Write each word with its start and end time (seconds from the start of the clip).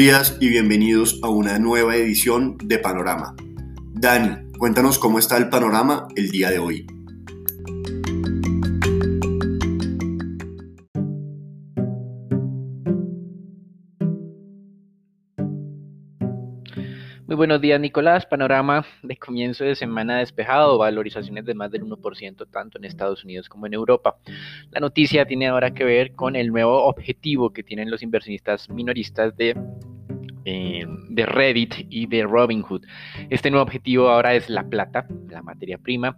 Buenos 0.00 0.30
días 0.30 0.38
y 0.40 0.48
bienvenidos 0.48 1.20
a 1.22 1.28
una 1.28 1.58
nueva 1.58 1.94
edición 1.94 2.56
de 2.56 2.78
Panorama. 2.78 3.36
Dani, 3.92 4.50
cuéntanos 4.56 4.98
cómo 4.98 5.18
está 5.18 5.36
el 5.36 5.50
panorama 5.50 6.08
el 6.16 6.30
día 6.30 6.48
de 6.48 6.58
hoy. 6.58 6.86
Muy 17.30 17.36
buenos 17.36 17.60
días, 17.60 17.78
Nicolás. 17.78 18.26
Panorama 18.26 18.84
de 19.04 19.16
comienzo 19.16 19.62
de 19.62 19.76
semana 19.76 20.18
despejado, 20.18 20.78
valorizaciones 20.78 21.44
de 21.44 21.54
más 21.54 21.70
del 21.70 21.84
1% 21.84 22.48
tanto 22.50 22.78
en 22.78 22.86
Estados 22.86 23.22
Unidos 23.22 23.48
como 23.48 23.66
en 23.66 23.74
Europa. 23.74 24.16
La 24.72 24.80
noticia 24.80 25.24
tiene 25.26 25.46
ahora 25.46 25.72
que 25.72 25.84
ver 25.84 26.16
con 26.16 26.34
el 26.34 26.48
nuevo 26.48 26.86
objetivo 26.86 27.52
que 27.52 27.62
tienen 27.62 27.88
los 27.88 28.02
inversionistas 28.02 28.68
minoristas 28.68 29.36
de 29.36 29.54
eh, 30.44 30.86
de 31.08 31.26
Reddit 31.26 31.86
y 31.88 32.06
de 32.06 32.24
Robinhood. 32.24 32.82
Este 33.28 33.50
nuevo 33.50 33.64
objetivo 33.64 34.08
ahora 34.08 34.34
es 34.34 34.48
la 34.48 34.64
plata, 34.64 35.06
la 35.28 35.42
materia 35.42 35.78
prima, 35.78 36.16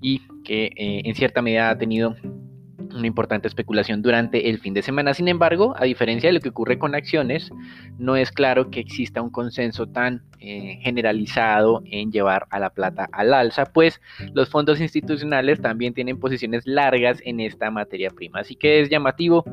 y 0.00 0.20
que 0.44 0.66
eh, 0.76 1.02
en 1.04 1.14
cierta 1.14 1.42
medida 1.42 1.70
ha 1.70 1.78
tenido 1.78 2.16
una 2.96 3.06
importante 3.06 3.48
especulación 3.48 4.02
durante 4.02 4.48
el 4.48 4.58
fin 4.58 4.74
de 4.74 4.82
semana. 4.82 5.14
Sin 5.14 5.28
embargo, 5.28 5.74
a 5.76 5.84
diferencia 5.84 6.28
de 6.28 6.34
lo 6.34 6.40
que 6.40 6.48
ocurre 6.48 6.78
con 6.78 6.94
acciones, 6.94 7.50
no 7.98 8.16
es 8.16 8.32
claro 8.32 8.70
que 8.70 8.80
exista 8.80 9.22
un 9.22 9.30
consenso 9.30 9.86
tan 9.86 10.22
eh, 10.40 10.78
generalizado 10.82 11.82
en 11.86 12.10
llevar 12.10 12.46
a 12.50 12.58
la 12.58 12.70
plata 12.70 13.08
al 13.12 13.34
alza, 13.34 13.66
pues 13.66 14.00
los 14.34 14.48
fondos 14.48 14.80
institucionales 14.80 15.60
también 15.60 15.94
tienen 15.94 16.18
posiciones 16.18 16.66
largas 16.66 17.20
en 17.24 17.40
esta 17.40 17.70
materia 17.70 18.10
prima. 18.10 18.40
Así 18.40 18.56
que 18.56 18.80
es 18.80 18.88
llamativo 18.88 19.44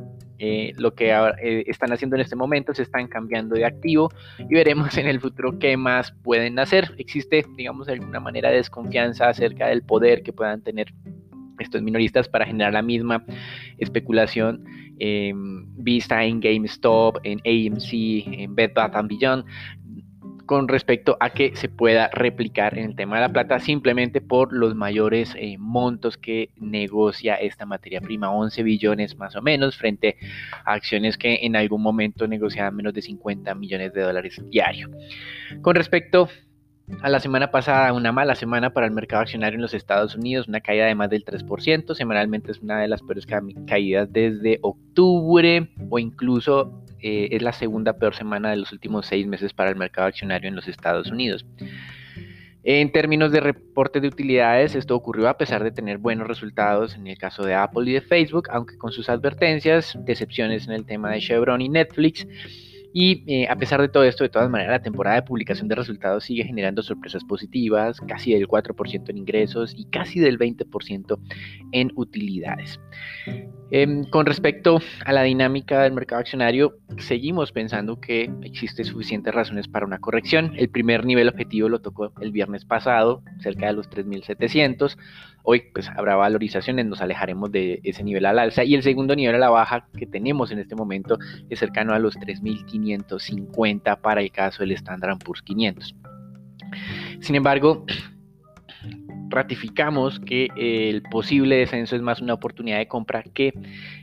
eh, 0.46 0.74
lo 0.76 0.94
que 0.94 1.10
eh, 1.42 1.64
están 1.68 1.94
haciendo 1.94 2.18
en 2.18 2.22
este 2.22 2.36
momento, 2.36 2.74
se 2.74 2.84
están 2.84 3.08
cambiando 3.08 3.56
de 3.56 3.64
activo 3.64 4.12
y 4.38 4.54
veremos 4.54 4.98
en 4.98 5.08
el 5.08 5.22
futuro 5.22 5.58
qué 5.58 5.78
más 5.78 6.12
pueden 6.22 6.60
hacer. 6.60 6.94
Existe, 6.98 7.46
digamos, 7.56 7.88
alguna 7.88 8.20
manera 8.20 8.50
de 8.50 8.58
desconfianza 8.58 9.30
acerca 9.30 9.68
del 9.68 9.84
poder 9.84 10.22
que 10.22 10.34
puedan 10.34 10.62
tener 10.62 10.94
estos 11.60 11.82
minoristas 11.82 12.28
para 12.28 12.46
generar 12.46 12.74
la 12.74 12.82
misma 12.82 13.24
especulación 13.78 14.66
em, 15.00 15.66
vista 15.78 16.22
en 16.26 16.42
GameStop, 16.42 17.20
en 17.24 17.40
AMC, 17.46 17.94
en 18.44 18.54
Bed 18.54 18.72
Bath 18.76 18.98
Beyond, 19.08 19.46
con 20.54 20.68
respecto 20.68 21.18
a 21.20 21.32
que 21.32 21.56
se 21.56 21.68
pueda 21.68 22.12
replicar 22.14 22.78
en 22.78 22.86
el 22.86 22.96
tema 22.96 23.16
de 23.16 23.24
la 23.24 23.34
plata 23.34 23.60
simplemente 23.60 24.22
por 24.22 24.54
los 24.54 24.76
mayores 24.76 25.34
eh, 25.36 25.58
montos 25.58 26.16
que 26.16 26.52
negocia 26.58 27.34
esta 27.34 27.66
materia 27.66 28.00
prima, 28.02 28.30
11 28.30 28.62
billones 28.62 29.18
más 29.18 29.36
o 29.36 29.42
menos, 29.42 29.76
frente 29.76 30.16
a 30.64 30.74
acciones 30.74 31.18
que 31.18 31.40
en 31.42 31.56
algún 31.56 31.82
momento 31.82 32.28
negociaban 32.28 32.76
menos 32.76 32.94
de 32.94 33.02
50 33.02 33.56
millones 33.56 33.94
de 33.96 34.02
dólares 34.02 34.44
diario. 34.52 34.92
Con 35.64 35.74
respecto 35.74 36.30
a 37.02 37.10
la 37.10 37.20
semana 37.20 37.50
pasada, 37.50 37.94
una 37.94 38.12
mala 38.12 38.36
semana 38.36 38.72
para 38.72 38.86
el 38.86 38.92
mercado 38.92 39.22
accionario 39.22 39.56
en 39.56 39.62
los 39.62 39.74
Estados 39.74 40.16
Unidos, 40.16 40.48
una 40.48 40.62
caída 40.62 40.86
de 40.86 40.96
más 40.96 41.10
del 41.10 41.24
3%, 41.24 41.96
semanalmente 41.96 42.52
es 42.52 42.60
una 42.60 42.82
de 42.82 42.88
las 42.88 43.02
peores 43.02 43.26
caídas 43.26 44.12
desde 44.12 44.60
octubre 44.62 45.70
o 45.90 46.00
incluso 46.00 46.84
eh, 47.02 47.30
es 47.32 47.42
la 47.42 47.54
segunda 47.54 47.94
peor 47.94 48.16
semana 48.16 48.52
de 48.52 48.58
los 48.58 48.72
últimos 48.72 49.06
seis 49.06 49.28
meses 49.28 49.54
para 49.54 49.70
el 49.70 49.76
mercado 49.76 50.08
accionario 50.08 50.50
en 50.50 50.56
los 50.56 50.68
Estados 50.68 51.10
Unidos. 51.10 51.46
En 52.66 52.94
términos 52.94 53.34
de 53.34 53.42
reporte 53.42 54.00
de 54.00 54.08
utilidades, 54.08 54.74
esto 54.76 54.96
ocurrió 54.96 55.28
a 55.28 55.38
pesar 55.38 55.66
de 55.66 55.72
tener 55.72 55.98
buenos 55.98 56.28
resultados 56.28 56.96
en 56.96 57.08
el 57.08 57.18
caso 57.18 57.44
de 57.44 57.56
Apple 57.56 57.90
y 57.90 57.94
de 57.94 58.02
Facebook, 58.02 58.48
aunque 58.52 58.78
con 58.78 58.94
sus 58.94 59.10
advertencias, 59.10 59.98
decepciones 60.06 60.66
en 60.68 60.74
el 60.74 60.86
tema 60.86 61.12
de 61.12 61.20
Chevron 61.20 61.60
y 61.60 61.68
Netflix 61.68 62.26
y 62.94 63.24
eh, 63.28 63.48
a 63.50 63.56
pesar 63.56 63.82
de 63.82 63.90
todo 63.90 64.04
esto, 64.04 64.24
de 64.24 64.30
todas 64.30 64.50
maneras, 64.50 64.72
la 64.72 64.84
temporada 64.84 65.16
de 65.16 65.24
publicación 65.24 65.68
de 65.68 65.76
resultados 65.76 66.26
sigue 66.26 66.44
generando 66.44 66.84
sorpresas 66.84 67.24
positivas, 67.24 68.00
casi 68.08 68.34
del 68.34 68.48
4% 68.48 69.10
en 69.10 69.18
ingresos 69.18 69.74
y 69.76 69.86
casi 69.86 70.20
del 70.20 70.38
20% 70.38 71.20
en 71.72 71.92
utilidades. 71.96 72.80
Em, 73.72 74.04
con 74.04 74.28
respecto 74.28 74.80
a 75.04 75.12
la 75.12 75.24
dinámica 75.24 75.82
del 75.82 75.94
mercado 75.94 76.22
accionario, 76.22 76.78
seguimos 77.00 77.52
pensando 77.52 78.00
que 78.00 78.32
existen 78.44 78.86
suficientes 78.86 79.34
razones 79.34 79.68
para 79.68 79.88
una 79.88 79.98
corrección. 79.98 80.54
El 80.56 80.70
primer 80.70 81.04
nivel 81.04 81.28
objetivo 81.28 81.70
lo 81.70 81.82
tocó 81.82 82.14
el 82.22 82.32
viernes 82.32 82.66
pasado, 82.66 83.24
cerca 83.40 83.66
de 83.66 83.74
los 83.74 83.90
3.700. 83.90 84.96
Hoy 85.44 85.64
pues 85.74 85.90
habrá 85.90 86.16
valorizaciones, 86.16 86.86
nos 86.86 87.02
alejaremos 87.02 87.52
de 87.52 87.82
ese 87.84 88.04
nivel 88.04 88.26
al 88.26 88.40
alza. 88.40 88.64
Y 88.64 88.76
el 88.76 88.84
segundo 88.84 89.16
nivel 89.16 89.36
a 89.36 89.40
la 89.40 89.50
baja 89.50 89.88
que 89.98 90.06
tenemos 90.06 90.52
en 90.52 90.60
este 90.60 90.76
momento 90.76 91.18
es 91.50 91.60
cercano 91.60 91.94
a 91.94 92.00
los 92.00 92.18
3.550 92.18 94.00
para 94.00 94.22
el 94.22 94.32
caso 94.32 94.64
del 94.64 94.72
Standard 94.72 95.20
Poor's 95.20 95.42
500. 95.42 95.96
Sin 97.20 97.36
embargo, 97.36 97.86
ratificamos 99.30 100.20
que 100.20 100.48
el 100.56 101.02
posible 101.04 101.58
descenso 101.58 101.96
es 101.96 102.02
más 102.02 102.22
una 102.22 102.36
oportunidad 102.36 102.78
de 102.78 102.88
compra 102.88 103.24
que 103.24 103.54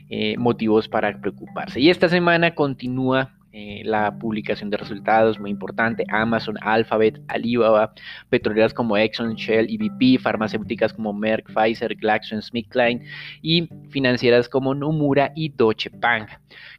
eh, 0.09 0.37
motivos 0.37 0.87
para 0.87 1.19
preocuparse. 1.19 1.79
Y 1.79 1.89
esta 1.89 2.09
semana 2.09 2.53
continúa 2.53 3.35
eh, 3.53 3.81
la 3.83 4.17
publicación 4.17 4.69
de 4.69 4.77
resultados 4.77 5.39
muy 5.39 5.49
importante. 5.49 6.05
Amazon, 6.09 6.57
Alphabet, 6.61 7.21
Alibaba, 7.27 7.93
petroleras 8.29 8.73
como 8.73 8.97
Exxon, 8.97 9.35
Shell, 9.35 9.67
EVP, 9.69 10.19
farmacéuticas 10.21 10.93
como 10.93 11.11
Merck, 11.13 11.51
Pfizer, 11.53 11.95
GlaxoSmithKline 11.95 13.03
y 13.41 13.67
financieras 13.89 14.47
como 14.47 14.73
Nomura 14.73 15.33
y 15.35 15.49
Deutsche 15.49 15.89
Bank. 15.93 16.29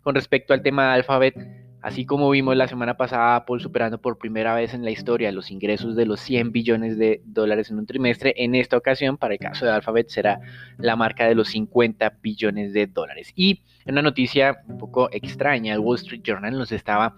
Con 0.03 0.15
respecto 0.15 0.55
al 0.55 0.63
tema 0.63 0.89
de 0.89 0.95
Alphabet, 0.95 1.62
Así 1.83 2.07
como 2.07 2.31
vimos 2.31 2.57
la 2.57 2.69
semana 2.69 2.97
pasada 2.97 3.35
Apple 3.35 3.59
superando 3.59 4.01
por 4.01 4.17
primera 4.17 4.55
vez 4.55 4.73
en 4.73 4.85
la 4.85 4.93
historia 4.93 5.33
los 5.33 5.51
ingresos 5.51 5.97
de 5.97 6.07
los 6.07 6.21
100 6.21 6.53
billones 6.53 6.97
de 6.97 7.21
dólares 7.25 7.71
en 7.71 7.79
un 7.79 7.87
trimestre, 7.87 8.35
en 8.37 8.55
esta 8.55 8.77
ocasión, 8.77 9.17
para 9.19 9.35
el 9.35 9.41
caso 9.41 9.67
de 9.67 9.73
Alphabet, 9.73 10.09
será 10.09 10.39
la 10.79 10.95
marca 10.95 11.27
de 11.27 11.35
los 11.35 11.49
50 11.49 12.19
billones 12.23 12.73
de 12.73 12.87
dólares. 12.87 13.33
Y 13.35 13.63
una 13.85 14.01
noticia 14.01 14.63
un 14.69 14.79
poco 14.79 15.09
extraña, 15.13 15.75
el 15.75 15.81
Wall 15.81 15.97
Street 15.97 16.23
Journal 16.23 16.57
nos 16.57 16.71
estaba 16.71 17.17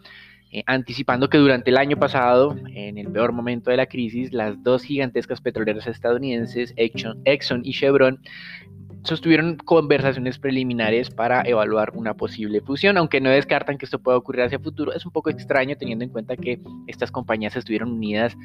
eh, 0.50 0.62
anticipando 0.66 1.28
que 1.28 1.36
durante 1.36 1.70
el 1.70 1.76
año 1.76 1.98
pasado, 1.98 2.56
en 2.68 2.96
el 2.96 3.08
peor 3.08 3.32
momento 3.32 3.70
de 3.70 3.76
la 3.76 3.86
crisis, 3.86 4.32
las 4.32 4.62
dos 4.62 4.84
gigantescas 4.84 5.40
petroleras 5.40 5.86
estadounidenses, 5.86 6.72
Exxon 6.76 7.62
y 7.64 7.72
Chevron, 7.72 8.20
sostuvieron 9.04 9.56
conversaciones 9.56 10.38
preliminares 10.38 11.10
para 11.10 11.42
evaluar 11.42 11.92
una 11.94 12.14
posible 12.14 12.60
fusión, 12.60 12.96
aunque 12.96 13.20
no 13.20 13.30
descartan 13.30 13.78
que 13.78 13.84
esto 13.84 13.98
pueda 13.98 14.16
ocurrir 14.16 14.42
hacia 14.42 14.58
futuro. 14.58 14.92
Es 14.92 15.04
un 15.04 15.12
poco 15.12 15.30
extraño 15.30 15.76
teniendo 15.76 16.04
en 16.04 16.10
cuenta 16.10 16.36
que 16.36 16.58
estas 16.86 17.10
compañías 17.10 17.54
estuvieron 17.54 17.92
unidas 17.92 18.36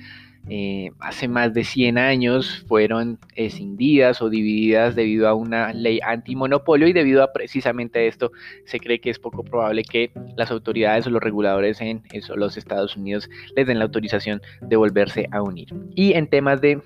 eh, 0.49 0.91
hace 0.99 1.27
más 1.27 1.53
de 1.53 1.63
100 1.63 1.97
años, 1.97 2.65
fueron 2.67 3.19
escindidas 3.35 4.21
o 4.21 4.29
divididas 4.29 4.95
debido 4.95 5.27
a 5.27 5.33
una 5.33 5.73
ley 5.73 5.99
antimonopolio 6.03 6.87
y 6.87 6.93
debido 6.93 7.23
a 7.23 7.31
precisamente 7.31 8.07
esto 8.07 8.31
se 8.65 8.79
cree 8.79 8.99
que 8.99 9.09
es 9.09 9.19
poco 9.19 9.43
probable 9.43 9.83
que 9.83 10.11
las 10.35 10.51
autoridades 10.51 11.07
o 11.07 11.09
los 11.09 11.21
reguladores 11.21 11.81
en 11.81 12.03
los 12.35 12.57
Estados 12.57 12.97
Unidos 12.97 13.29
les 13.55 13.67
den 13.67 13.79
la 13.79 13.85
autorización 13.85 14.41
de 14.61 14.75
volverse 14.75 15.27
a 15.31 15.41
unir. 15.41 15.67
Y 15.95 16.13
en 16.13 16.27
temas 16.27 16.61
de 16.61 16.81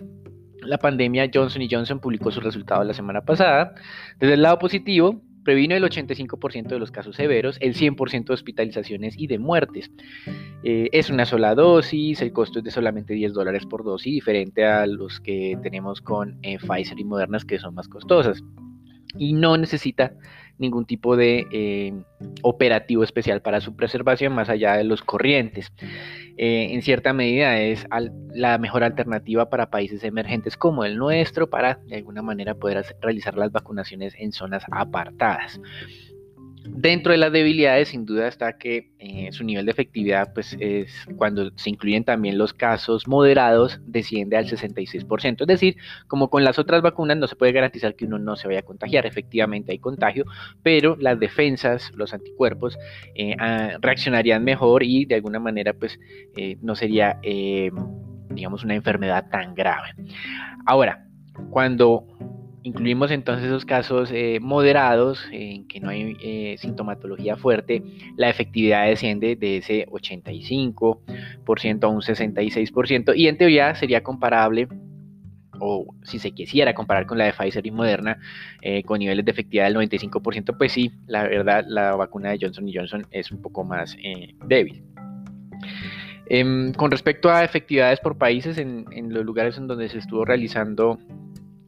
la 0.65 0.77
pandemia, 0.77 1.29
Johnson 1.33 1.61
Johnson 1.69 1.99
publicó 1.99 2.31
sus 2.31 2.43
resultados 2.43 2.85
la 2.85 2.93
semana 2.93 3.21
pasada. 3.21 3.75
Desde 4.19 4.35
el 4.35 4.41
lado 4.41 4.59
positivo, 4.59 5.21
previno 5.43 5.75
el 5.75 5.83
85% 5.83 6.67
de 6.67 6.79
los 6.79 6.91
casos 6.91 7.15
severos, 7.15 7.57
el 7.59 7.75
100% 7.75 8.25
de 8.25 8.33
hospitalizaciones 8.33 9.15
y 9.17 9.27
de 9.27 9.39
muertes. 9.39 9.91
Eh, 10.63 10.89
es 10.91 11.09
una 11.09 11.25
sola 11.25 11.55
dosis, 11.55 12.21
el 12.21 12.31
costo 12.31 12.59
es 12.59 12.65
de 12.65 12.71
solamente 12.71 13.13
10 13.13 13.33
dólares 13.33 13.65
por 13.65 13.83
dosis, 13.83 14.13
diferente 14.13 14.65
a 14.65 14.87
los 14.87 15.19
que 15.19 15.57
tenemos 15.61 16.01
con 16.01 16.37
eh, 16.41 16.57
Pfizer 16.57 16.99
y 16.99 17.03
Modernas, 17.03 17.45
que 17.45 17.59
son 17.59 17.75
más 17.75 17.87
costosas. 17.87 18.43
Y 19.17 19.33
no 19.33 19.57
necesita 19.57 20.13
ningún 20.57 20.85
tipo 20.85 21.15
de 21.15 21.47
eh, 21.51 21.93
operativo 22.41 23.03
especial 23.03 23.41
para 23.41 23.61
su 23.61 23.75
preservación 23.75 24.33
más 24.33 24.49
allá 24.49 24.75
de 24.75 24.83
los 24.83 25.01
corrientes. 25.01 25.71
Eh, 26.37 26.69
en 26.71 26.81
cierta 26.81 27.13
medida 27.13 27.59
es 27.59 27.85
la 28.33 28.57
mejor 28.57 28.83
alternativa 28.83 29.49
para 29.49 29.69
países 29.69 30.03
emergentes 30.03 30.57
como 30.57 30.83
el 30.83 30.97
nuestro 30.97 31.49
para 31.49 31.75
de 31.85 31.97
alguna 31.97 32.23
manera 32.23 32.55
poder 32.55 32.83
realizar 33.01 33.37
las 33.37 33.51
vacunaciones 33.51 34.15
en 34.17 34.31
zonas 34.31 34.63
apartadas. 34.71 35.59
Dentro 36.65 37.11
de 37.11 37.17
las 37.17 37.31
debilidades, 37.31 37.89
sin 37.89 38.05
duda, 38.05 38.27
está 38.27 38.57
que 38.57 38.91
eh, 38.99 39.29
su 39.33 39.43
nivel 39.43 39.65
de 39.65 39.71
efectividad, 39.71 40.33
pues 40.33 40.55
es 40.59 41.05
cuando 41.17 41.51
se 41.57 41.69
incluyen 41.69 42.05
también 42.05 42.37
los 42.37 42.53
casos 42.53 43.05
moderados, 43.05 43.81
desciende 43.85 44.37
al 44.37 44.45
66%. 44.45 45.41
Es 45.41 45.47
decir, 45.47 45.75
como 46.07 46.29
con 46.29 46.45
las 46.45 46.59
otras 46.59 46.81
vacunas, 46.81 47.17
no 47.17 47.27
se 47.27 47.35
puede 47.35 47.51
garantizar 47.51 47.95
que 47.95 48.05
uno 48.05 48.17
no 48.17 48.37
se 48.37 48.47
vaya 48.47 48.59
a 48.59 48.63
contagiar. 48.63 49.05
Efectivamente 49.05 49.73
hay 49.73 49.79
contagio, 49.79 50.23
pero 50.61 50.95
las 50.97 51.19
defensas, 51.19 51.91
los 51.95 52.13
anticuerpos, 52.13 52.77
eh, 53.15 53.35
ah, 53.39 53.71
reaccionarían 53.81 54.43
mejor 54.43 54.83
y 54.83 55.03
de 55.03 55.15
alguna 55.15 55.39
manera, 55.39 55.73
pues 55.73 55.99
eh, 56.37 56.57
no 56.61 56.75
sería, 56.75 57.19
digamos, 58.29 58.63
una 58.63 58.75
enfermedad 58.75 59.29
tan 59.29 59.53
grave. 59.53 59.89
Ahora, 60.65 61.05
cuando 61.49 62.07
incluimos 62.63 63.11
entonces 63.11 63.45
esos 63.45 63.65
casos 63.65 64.09
eh, 64.11 64.39
moderados 64.41 65.25
en 65.31 65.67
que 65.67 65.79
no 65.79 65.89
hay 65.89 66.17
eh, 66.21 66.55
sintomatología 66.57 67.35
fuerte, 67.35 67.83
la 68.17 68.29
efectividad 68.29 68.87
desciende 68.87 69.35
de 69.35 69.57
ese 69.57 69.85
85% 69.87 71.83
a 71.83 71.87
un 71.87 72.01
66% 72.01 73.13
y 73.15 73.27
en 73.27 73.37
teoría 73.37 73.75
sería 73.75 74.01
comparable 74.01 74.67
o 75.59 75.93
si 76.03 76.19
se 76.19 76.31
quisiera 76.31 76.73
comparar 76.73 77.05
con 77.05 77.17
la 77.17 77.25
de 77.25 77.33
Pfizer 77.33 77.65
y 77.65 77.71
Moderna, 77.71 78.17
eh, 78.61 78.83
con 78.83 78.99
niveles 78.99 79.23
de 79.23 79.31
efectividad 79.31 79.65
del 79.65 79.75
95%, 79.75 80.57
pues 80.57 80.71
sí, 80.73 80.91
la 81.07 81.23
verdad, 81.23 81.63
la 81.67 81.95
vacuna 81.95 82.31
de 82.31 82.39
Johnson 82.41 82.65
Johnson 82.73 83.05
es 83.11 83.31
un 83.31 83.41
poco 83.41 83.63
más 83.63 83.95
débil. 84.47 84.83
Em, 86.25 86.73
con 86.73 86.89
respecto 86.89 87.29
a 87.29 87.43
efectividades 87.43 87.99
por 87.99 88.17
países, 88.17 88.57
en, 88.57 88.85
en, 88.91 89.13
los 89.13 89.23
lugares 89.23 89.57
en 89.57 89.67
donde 89.67 89.89
se 89.89 89.99
estuvo 89.99 90.25
realizando 90.25 90.97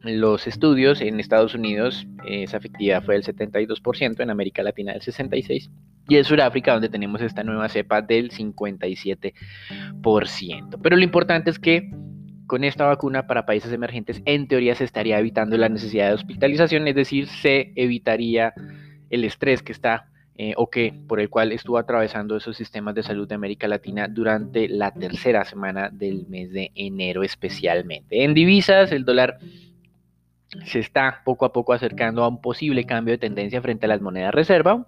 los 0.06 0.46
estudios 0.46 1.00
en 1.00 1.20
Estados 1.20 1.54
Unidos, 1.54 2.06
esa 2.26 2.56
efectividad 2.56 3.02
fue 3.02 3.14
del 3.14 3.24
72%, 3.24 4.20
en 4.20 4.30
América 4.30 4.62
Latina 4.62 4.92
del 4.92 5.02
66%, 5.02 5.70
y 6.08 6.16
en 6.16 6.24
Sudáfrica, 6.24 6.72
donde 6.72 6.88
tenemos 6.88 7.20
esta 7.20 7.42
nueva 7.42 7.68
cepa 7.68 8.00
del 8.00 8.30
57%. 8.30 10.78
Pero 10.82 10.96
lo 10.96 11.02
importante 11.02 11.50
es 11.50 11.58
que 11.58 11.90
con 12.46 12.64
esta 12.64 12.86
vacuna 12.86 13.26
para 13.26 13.44
países 13.44 13.72
emergentes, 13.72 14.22
en 14.24 14.46
teoría 14.46 14.74
se 14.74 14.84
estaría 14.84 15.18
evitando 15.18 15.56
la 15.56 15.68
necesidad 15.68 16.08
de 16.08 16.14
hospitalización, 16.14 16.86
es 16.86 16.94
decir, 16.94 17.26
se 17.26 17.72
evitaría 17.74 18.54
el 19.10 19.24
estrés 19.24 19.62
que 19.62 19.72
está 19.72 20.08
eh, 20.38 20.52
o 20.56 20.68
que 20.68 20.92
por 21.08 21.18
el 21.18 21.30
cual 21.30 21.52
estuvo 21.52 21.78
atravesando 21.78 22.36
esos 22.36 22.56
sistemas 22.56 22.94
de 22.94 23.02
salud 23.02 23.26
de 23.26 23.34
América 23.34 23.66
Latina 23.68 24.06
durante 24.06 24.68
la 24.68 24.92
tercera 24.92 25.44
semana 25.44 25.88
del 25.90 26.26
mes 26.28 26.52
de 26.52 26.72
enero 26.74 27.22
especialmente. 27.22 28.22
En 28.22 28.34
divisas, 28.34 28.92
el 28.92 29.06
dólar 29.06 29.38
se 30.64 30.80
está 30.80 31.22
poco 31.24 31.44
a 31.44 31.52
poco 31.52 31.72
acercando 31.72 32.24
a 32.24 32.28
un 32.28 32.40
posible 32.40 32.84
cambio 32.84 33.12
de 33.12 33.18
tendencia 33.18 33.60
frente 33.62 33.86
a 33.86 33.88
las 33.88 34.00
monedas 34.00 34.34
reserva, 34.34 34.86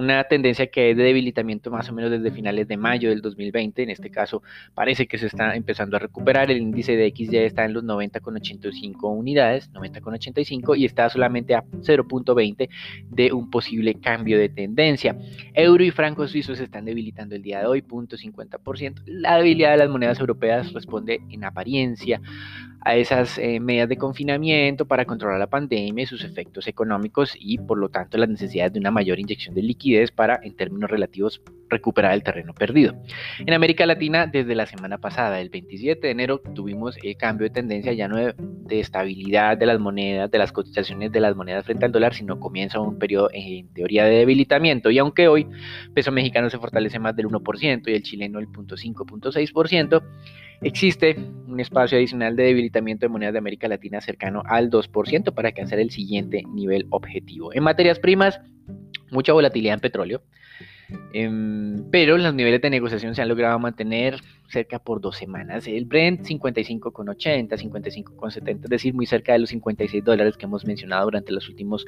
una 0.00 0.24
tendencia 0.24 0.66
que 0.68 0.90
es 0.90 0.96
de 0.96 1.04
debilitamiento 1.04 1.70
más 1.70 1.88
o 1.88 1.92
menos 1.92 2.10
desde 2.10 2.30
finales 2.30 2.66
de 2.66 2.76
mayo 2.76 3.10
del 3.10 3.20
2020, 3.20 3.82
en 3.82 3.90
este 3.90 4.10
caso 4.10 4.42
parece 4.74 5.06
que 5.06 5.18
se 5.18 5.26
está 5.26 5.54
empezando 5.54 5.96
a 5.96 6.00
recuperar, 6.00 6.50
el 6.50 6.58
índice 6.58 6.96
de 6.96 7.06
X 7.06 7.30
ya 7.30 7.40
está 7.42 7.64
en 7.64 7.74
los 7.74 7.84
90,85 7.84 9.16
unidades, 9.16 9.70
90,85 9.72 10.76
y 10.76 10.84
está 10.84 11.08
solamente 11.08 11.54
a 11.54 11.62
0.20 11.62 12.68
de 13.10 13.32
un 13.32 13.50
posible 13.50 13.94
cambio 13.94 14.38
de 14.38 14.48
tendencia. 14.48 15.16
Euro 15.54 15.84
y 15.84 15.90
francos 15.90 16.30
suizos 16.30 16.58
se 16.58 16.64
están 16.64 16.84
debilitando 16.84 17.34
el 17.34 17.42
día 17.42 17.60
de 17.60 17.66
hoy, 17.66 17.82
0.50%. 17.82 19.02
La 19.06 19.36
debilidad 19.36 19.72
de 19.72 19.78
las 19.78 19.90
monedas 19.90 20.20
europeas 20.20 20.72
responde 20.72 21.20
en 21.30 21.44
apariencia 21.44 22.20
a 22.82 22.96
esas 22.96 23.38
eh, 23.38 23.60
medidas 23.60 23.88
de 23.88 23.96
confinamiento 23.96 24.86
para 24.86 25.04
controlar 25.04 25.38
la 25.38 25.48
pandemia 25.48 26.04
y 26.04 26.06
sus 26.06 26.24
efectos 26.24 26.66
económicos 26.66 27.36
y 27.38 27.58
por 27.58 27.78
lo 27.78 27.90
tanto 27.90 28.16
las 28.16 28.28
necesidades 28.28 28.72
de 28.72 28.80
una 28.80 28.90
mayor 28.90 29.18
inyección 29.18 29.54
de 29.54 29.62
liquidez 29.90 30.10
para 30.10 30.40
en 30.42 30.54
términos 30.54 30.90
relativos 30.90 31.42
recuperar 31.68 32.14
el 32.14 32.22
terreno 32.22 32.52
perdido. 32.52 32.94
En 33.38 33.54
América 33.54 33.86
Latina 33.86 34.26
desde 34.26 34.54
la 34.54 34.66
semana 34.66 34.98
pasada, 34.98 35.40
el 35.40 35.50
27 35.50 36.06
de 36.06 36.10
enero, 36.10 36.40
tuvimos 36.54 36.96
el 37.02 37.16
cambio 37.16 37.44
de 37.44 37.50
tendencia 37.50 37.92
ya 37.92 38.08
no 38.08 38.16
de, 38.16 38.34
estabilidad 38.80 39.56
de 39.56 39.66
las 39.66 39.78
monedas, 39.78 40.30
de 40.30 40.38
las 40.38 40.52
cotizaciones 40.52 41.12
de 41.12 41.20
las 41.20 41.36
monedas 41.36 41.64
frente 41.64 41.84
al 41.84 41.92
dólar, 41.92 42.14
sino 42.14 42.40
comienza 42.40 42.80
un 42.80 42.98
periodo 42.98 43.30
en 43.32 43.72
teoría 43.72 44.04
de 44.04 44.16
debilitamiento 44.18 44.90
y 44.90 44.98
aunque 44.98 45.28
hoy 45.28 45.46
peso 45.94 46.12
mexicano 46.12 46.50
se 46.50 46.58
fortalece 46.58 46.98
más 46.98 47.14
del 47.16 47.26
1% 47.26 47.82
y 47.86 47.94
el 47.94 48.02
chileno 48.02 48.38
el 48.38 48.48
0.5, 48.48 48.94
0.6%, 49.06 50.02
Existe 50.62 51.16
un 51.46 51.58
espacio 51.58 51.96
adicional 51.96 52.36
de 52.36 52.44
debilitamiento 52.44 53.06
de 53.06 53.08
monedas 53.08 53.32
de 53.32 53.38
América 53.38 53.66
Latina 53.66 54.02
cercano 54.02 54.42
al 54.44 54.70
2% 54.70 55.32
para 55.32 55.48
alcanzar 55.48 55.78
el 55.78 55.90
siguiente 55.90 56.42
nivel 56.52 56.86
objetivo. 56.90 57.54
En 57.54 57.62
materias 57.62 57.98
primas, 57.98 58.40
mucha 59.10 59.32
volatilidad 59.32 59.74
en 59.74 59.80
petróleo, 59.80 60.22
em, 61.12 61.90
pero 61.90 62.18
los 62.18 62.34
niveles 62.34 62.60
de 62.60 62.70
negociación 62.70 63.14
se 63.14 63.22
han 63.22 63.28
logrado 63.28 63.58
mantener 63.58 64.20
cerca 64.48 64.78
por 64.78 65.00
dos 65.00 65.16
semanas. 65.16 65.66
El 65.66 65.84
Brent 65.84 66.22
55,80, 66.22 67.56
55,70, 67.56 68.64
es 68.64 68.70
decir, 68.70 68.94
muy 68.94 69.06
cerca 69.06 69.32
de 69.32 69.40
los 69.40 69.50
56 69.50 70.04
dólares 70.04 70.36
que 70.36 70.46
hemos 70.46 70.64
mencionado 70.64 71.04
durante 71.04 71.32
los 71.32 71.48
últimos 71.48 71.86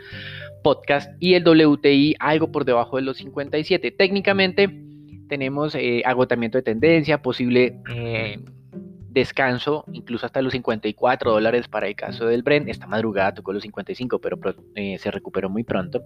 podcasts, 0.62 1.14
y 1.18 1.34
el 1.34 1.44
WTI 1.46 2.16
algo 2.18 2.52
por 2.52 2.64
debajo 2.64 2.96
de 2.96 3.02
los 3.02 3.16
57. 3.18 3.90
Técnicamente 3.90 4.68
tenemos 5.28 5.74
eh, 5.74 6.02
agotamiento 6.04 6.58
de 6.58 6.62
tendencia, 6.62 7.22
posible... 7.22 7.80
Eh, 7.94 8.38
descanso, 9.12 9.84
incluso 9.92 10.26
hasta 10.26 10.42
los 10.42 10.52
54 10.52 11.30
dólares 11.30 11.68
para 11.68 11.86
el 11.88 11.94
caso 11.94 12.26
del 12.26 12.42
Brent. 12.42 12.68
Esta 12.68 12.86
madrugada 12.86 13.34
tocó 13.34 13.52
los 13.52 13.62
55, 13.62 14.18
pero 14.20 14.38
eh, 14.74 14.98
se 14.98 15.10
recuperó 15.10 15.50
muy 15.50 15.64
pronto. 15.64 16.02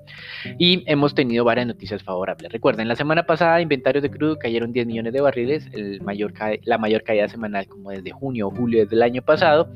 Y 0.58 0.82
hemos 0.86 1.14
tenido 1.14 1.44
varias 1.44 1.66
noticias 1.66 2.02
favorables. 2.02 2.52
Recuerden, 2.52 2.88
la 2.88 2.96
semana 2.96 3.24
pasada 3.26 3.60
inventarios 3.60 4.02
de 4.02 4.10
crudo 4.10 4.38
cayeron 4.38 4.72
10 4.72 4.86
millones 4.86 5.12
de 5.12 5.20
barriles, 5.20 5.68
el 5.72 6.00
mayor 6.02 6.32
la 6.64 6.78
mayor 6.78 7.02
caída 7.02 7.28
semanal 7.28 7.66
como 7.66 7.90
desde 7.90 8.10
junio 8.10 8.48
o 8.48 8.50
julio 8.50 8.86
del 8.86 9.02
año 9.02 9.22
pasado. 9.22 9.72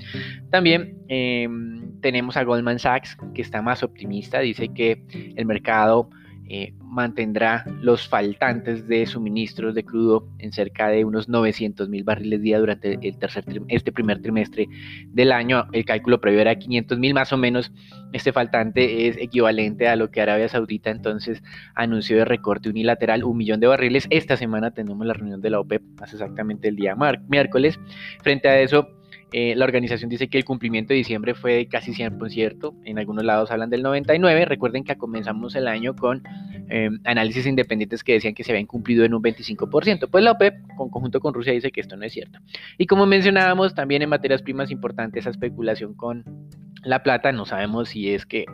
También 0.51 0.99
em, 1.09 2.01
tenemos 2.01 2.37
a 2.37 2.45
Goldman 2.45 2.79
Sachs, 2.79 3.17
que 3.35 3.43
está 3.43 3.63
más 3.63 3.83
optimista, 3.83 4.41
dice 4.41 4.69
que 4.69 5.03
el 5.37 5.47
mercado 5.47 6.11
eh, 6.53 6.75
mantendrá 6.81 7.65
los 7.81 8.09
faltantes 8.09 8.89
de 8.89 9.07
suministros 9.07 9.73
de 9.73 9.85
crudo 9.85 10.27
en 10.41 10.51
cerca 10.51 10.89
de 10.89 11.05
unos 11.05 11.29
900 11.29 11.89
mil 11.89 12.03
barriles 12.03 12.43
día 12.43 12.59
durante 12.59 12.99
el 13.07 13.17
tercer 13.19 13.45
este 13.69 13.93
primer 13.93 14.21
trimestre 14.21 14.67
del 15.13 15.31
año. 15.31 15.69
El 15.71 15.85
cálculo 15.85 16.21
previo 16.21 16.41
era 16.41 16.57
500 16.57 16.99
mil 16.99 17.15
más 17.15 17.33
o 17.33 17.37
menos. 17.37 17.71
Este 18.13 18.33
faltante 18.33 19.07
es 19.07 19.17
equivalente 19.19 19.87
a 19.87 19.95
lo 19.95 20.11
que 20.11 20.23
Arabia 20.23 20.49
Saudita 20.49 20.91
entonces 20.91 21.41
anunció 21.77 22.17
de 22.17 22.25
recorte 22.25 22.69
unilateral, 22.69 23.23
un 23.23 23.37
millón 23.37 23.61
de 23.61 23.69
barriles. 23.69 24.09
Esta 24.11 24.37
semana 24.37 24.73
tenemos 24.73 25.07
la 25.07 25.15
reunión 25.15 25.41
de 25.41 25.51
la 25.51 25.61
OPEP, 25.61 25.83
más 26.01 26.13
exactamente 26.13 26.67
el 26.67 26.75
día 26.75 26.97
miércoles. 27.29 27.79
Frente 28.25 28.49
a 28.49 28.59
eso, 28.59 28.89
eh, 29.33 29.55
la 29.57 29.65
organización 29.65 30.11
dice 30.11 30.29
que 30.29 30.39
el 30.39 30.45
cumplimiento 30.45 30.93
de 30.93 30.99
diciembre 30.99 31.35
fue 31.35 31.67
casi 31.67 31.93
100%, 31.93 32.75
en 32.85 32.99
algunos 32.99 33.25
lados 33.25 33.51
hablan 33.51 33.71
del 33.71 33.83
99%. 33.85 34.47
Recuerden 34.47 34.85
que 34.85 34.97
comenzamos 34.97 35.55
el 35.55 35.69
año 35.69 35.95
con 35.95 36.23
em, 36.69 37.01
análisis 37.05 37.47
independientes 37.47 38.03
que 38.03 38.15
decían 38.15 38.35
que 38.35 38.45
se 38.45 38.53
habían 38.53 38.67
cumplido 38.67 39.05
en 39.05 39.15
un 39.15 39.23
25%. 39.23 40.09
Pues 40.11 40.25
la 40.25 40.33
OPEP, 40.33 40.55
con 40.77 40.91
conjunto 40.91 41.21
con 41.21 41.35
Rusia, 41.35 41.53
dice 41.53 41.71
que 41.71 41.81
esto 41.81 41.97
no 41.97 42.05
es 42.05 42.13
cierto. 42.13 42.41
Y 42.79 42.87
como 42.87 43.07
mencionábamos, 43.07 43.75
también 43.75 44.03
en 44.03 44.09
materias 44.09 44.43
primas 44.43 44.71
importante 44.71 45.21
esa 45.21 45.31
especulación 45.31 45.95
con 45.95 46.25
la 46.83 47.03
plata, 47.03 47.33
no 47.33 47.45
sabemos 47.45 47.91
si 47.91 48.13
es 48.13 48.27
que 48.27 48.47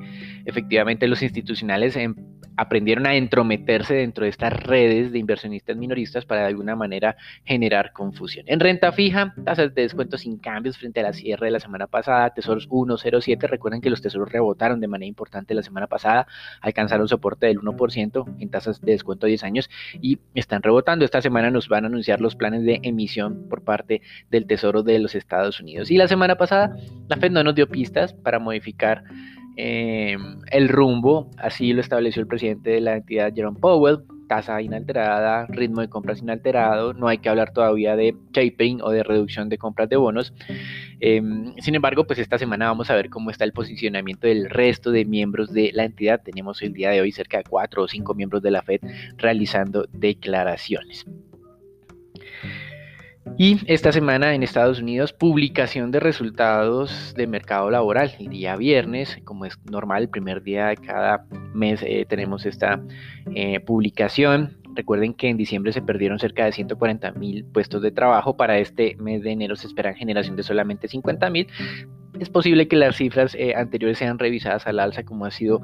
efectivamente 0.44 1.06
los 1.06 1.22
institucionales 1.22 1.96
en 1.96 2.16
aprendieron 2.56 3.06
a 3.06 3.14
entrometerse 3.14 3.94
dentro 3.94 4.24
de 4.24 4.30
estas 4.30 4.52
redes 4.52 5.12
de 5.12 5.18
inversionistas 5.18 5.76
minoristas 5.76 6.24
para 6.24 6.42
de 6.42 6.46
alguna 6.48 6.76
manera 6.76 7.16
generar 7.44 7.92
confusión. 7.92 8.46
En 8.48 8.60
renta 8.60 8.92
fija, 8.92 9.34
tasas 9.44 9.74
de 9.74 9.82
descuento 9.82 10.18
sin 10.18 10.38
cambios 10.38 10.78
frente 10.78 11.00
a 11.00 11.04
la 11.04 11.12
cierre 11.12 11.46
de 11.46 11.52
la 11.52 11.60
semana 11.60 11.86
pasada, 11.86 12.30
tesoros 12.30 12.68
1.07, 12.68 13.48
recuerden 13.48 13.80
que 13.80 13.90
los 13.90 14.02
tesoros 14.02 14.30
rebotaron 14.30 14.80
de 14.80 14.88
manera 14.88 15.08
importante 15.08 15.54
la 15.54 15.62
semana 15.62 15.86
pasada, 15.86 16.26
alcanzaron 16.60 17.08
soporte 17.08 17.46
del 17.46 17.60
1% 17.60 18.36
en 18.40 18.48
tasas 18.50 18.80
de 18.80 18.92
descuento 18.92 19.26
a 19.26 19.28
10 19.28 19.44
años 19.44 19.70
y 20.00 20.18
están 20.34 20.62
rebotando. 20.62 21.04
Esta 21.04 21.22
semana 21.22 21.50
nos 21.50 21.68
van 21.68 21.84
a 21.84 21.88
anunciar 21.88 22.20
los 22.20 22.36
planes 22.36 22.62
de 22.64 22.80
emisión 22.82 23.48
por 23.48 23.62
parte 23.62 24.02
del 24.30 24.46
Tesoro 24.46 24.82
de 24.82 24.98
los 24.98 25.14
Estados 25.14 25.60
Unidos. 25.60 25.90
Y 25.90 25.96
la 25.96 26.08
semana 26.08 26.36
pasada, 26.36 26.76
la 27.08 27.16
Fed 27.16 27.30
no 27.30 27.44
nos 27.44 27.54
dio 27.54 27.68
pistas 27.68 28.14
para 28.14 28.38
modificar 28.38 29.04
Em, 29.56 30.40
el 30.50 30.68
rumbo, 30.68 31.30
así 31.38 31.72
lo 31.72 31.80
estableció 31.80 32.20
el 32.20 32.28
presidente 32.28 32.70
de 32.70 32.80
la 32.80 32.96
entidad 32.96 33.32
Jerome 33.34 33.58
Powell, 33.58 34.00
tasa 34.28 34.60
inalterada, 34.60 35.46
ritmo 35.46 35.80
de 35.80 35.88
compras 35.88 36.20
inalterado, 36.20 36.92
no 36.92 37.08
hay 37.08 37.18
que 37.18 37.28
hablar 37.28 37.52
todavía 37.52 37.96
de 37.96 38.14
tapering 38.32 38.82
o 38.82 38.90
de 38.90 39.02
reducción 39.02 39.48
de 39.48 39.56
compras 39.56 39.88
de 39.88 39.96
bonos. 39.96 40.34
Em, 41.00 41.54
sin 41.58 41.74
embargo, 41.74 42.06
pues 42.06 42.18
esta 42.18 42.38
semana 42.38 42.66
vamos 42.66 42.90
a 42.90 42.94
ver 42.94 43.08
cómo 43.08 43.30
está 43.30 43.44
el 43.44 43.52
posicionamiento 43.52 44.26
del 44.26 44.50
resto 44.50 44.90
de 44.90 45.04
miembros 45.04 45.52
de 45.52 45.70
la 45.72 45.84
entidad. 45.84 46.20
Tenemos 46.22 46.60
el 46.62 46.72
día 46.72 46.90
de 46.90 47.00
hoy 47.00 47.12
cerca 47.12 47.38
de 47.38 47.44
cuatro 47.44 47.82
o 47.84 47.88
cinco 47.88 48.14
miembros 48.14 48.42
de 48.42 48.50
la 48.50 48.62
Fed 48.62 48.80
realizando 49.16 49.86
declaraciones. 49.92 51.06
Y 53.38 53.58
esta 53.66 53.92
semana 53.92 54.34
en 54.34 54.42
Estados 54.42 54.80
Unidos, 54.80 55.12
publicación 55.12 55.90
de 55.90 56.00
resultados 56.00 57.12
de 57.16 57.26
mercado 57.26 57.70
laboral. 57.70 58.12
El 58.18 58.28
día 58.30 58.56
viernes, 58.56 59.18
como 59.24 59.44
es 59.44 59.58
normal, 59.70 60.04
el 60.04 60.08
primer 60.08 60.42
día 60.42 60.68
de 60.68 60.76
cada 60.76 61.26
mes 61.52 61.82
eh, 61.82 62.06
tenemos 62.08 62.46
esta 62.46 62.80
eh, 63.34 63.60
publicación. 63.60 64.56
Recuerden 64.74 65.12
que 65.12 65.28
en 65.28 65.36
diciembre 65.36 65.72
se 65.72 65.82
perdieron 65.82 66.18
cerca 66.18 66.46
de 66.46 66.52
140 66.52 67.12
mil 67.12 67.44
puestos 67.44 67.82
de 67.82 67.90
trabajo. 67.90 68.38
Para 68.38 68.58
este 68.58 68.96
mes 68.96 69.22
de 69.22 69.32
enero 69.32 69.54
se 69.54 69.66
esperan 69.66 69.94
generación 69.96 70.36
de 70.36 70.42
solamente 70.42 70.88
50 70.88 71.28
mil. 71.28 71.46
Es 72.18 72.30
posible 72.30 72.68
que 72.68 72.76
las 72.76 72.96
cifras 72.96 73.34
eh, 73.34 73.54
anteriores 73.54 73.98
sean 73.98 74.18
revisadas 74.18 74.66
al 74.66 74.78
alza 74.80 75.02
como 75.02 75.26
ha 75.26 75.30
sido 75.30 75.60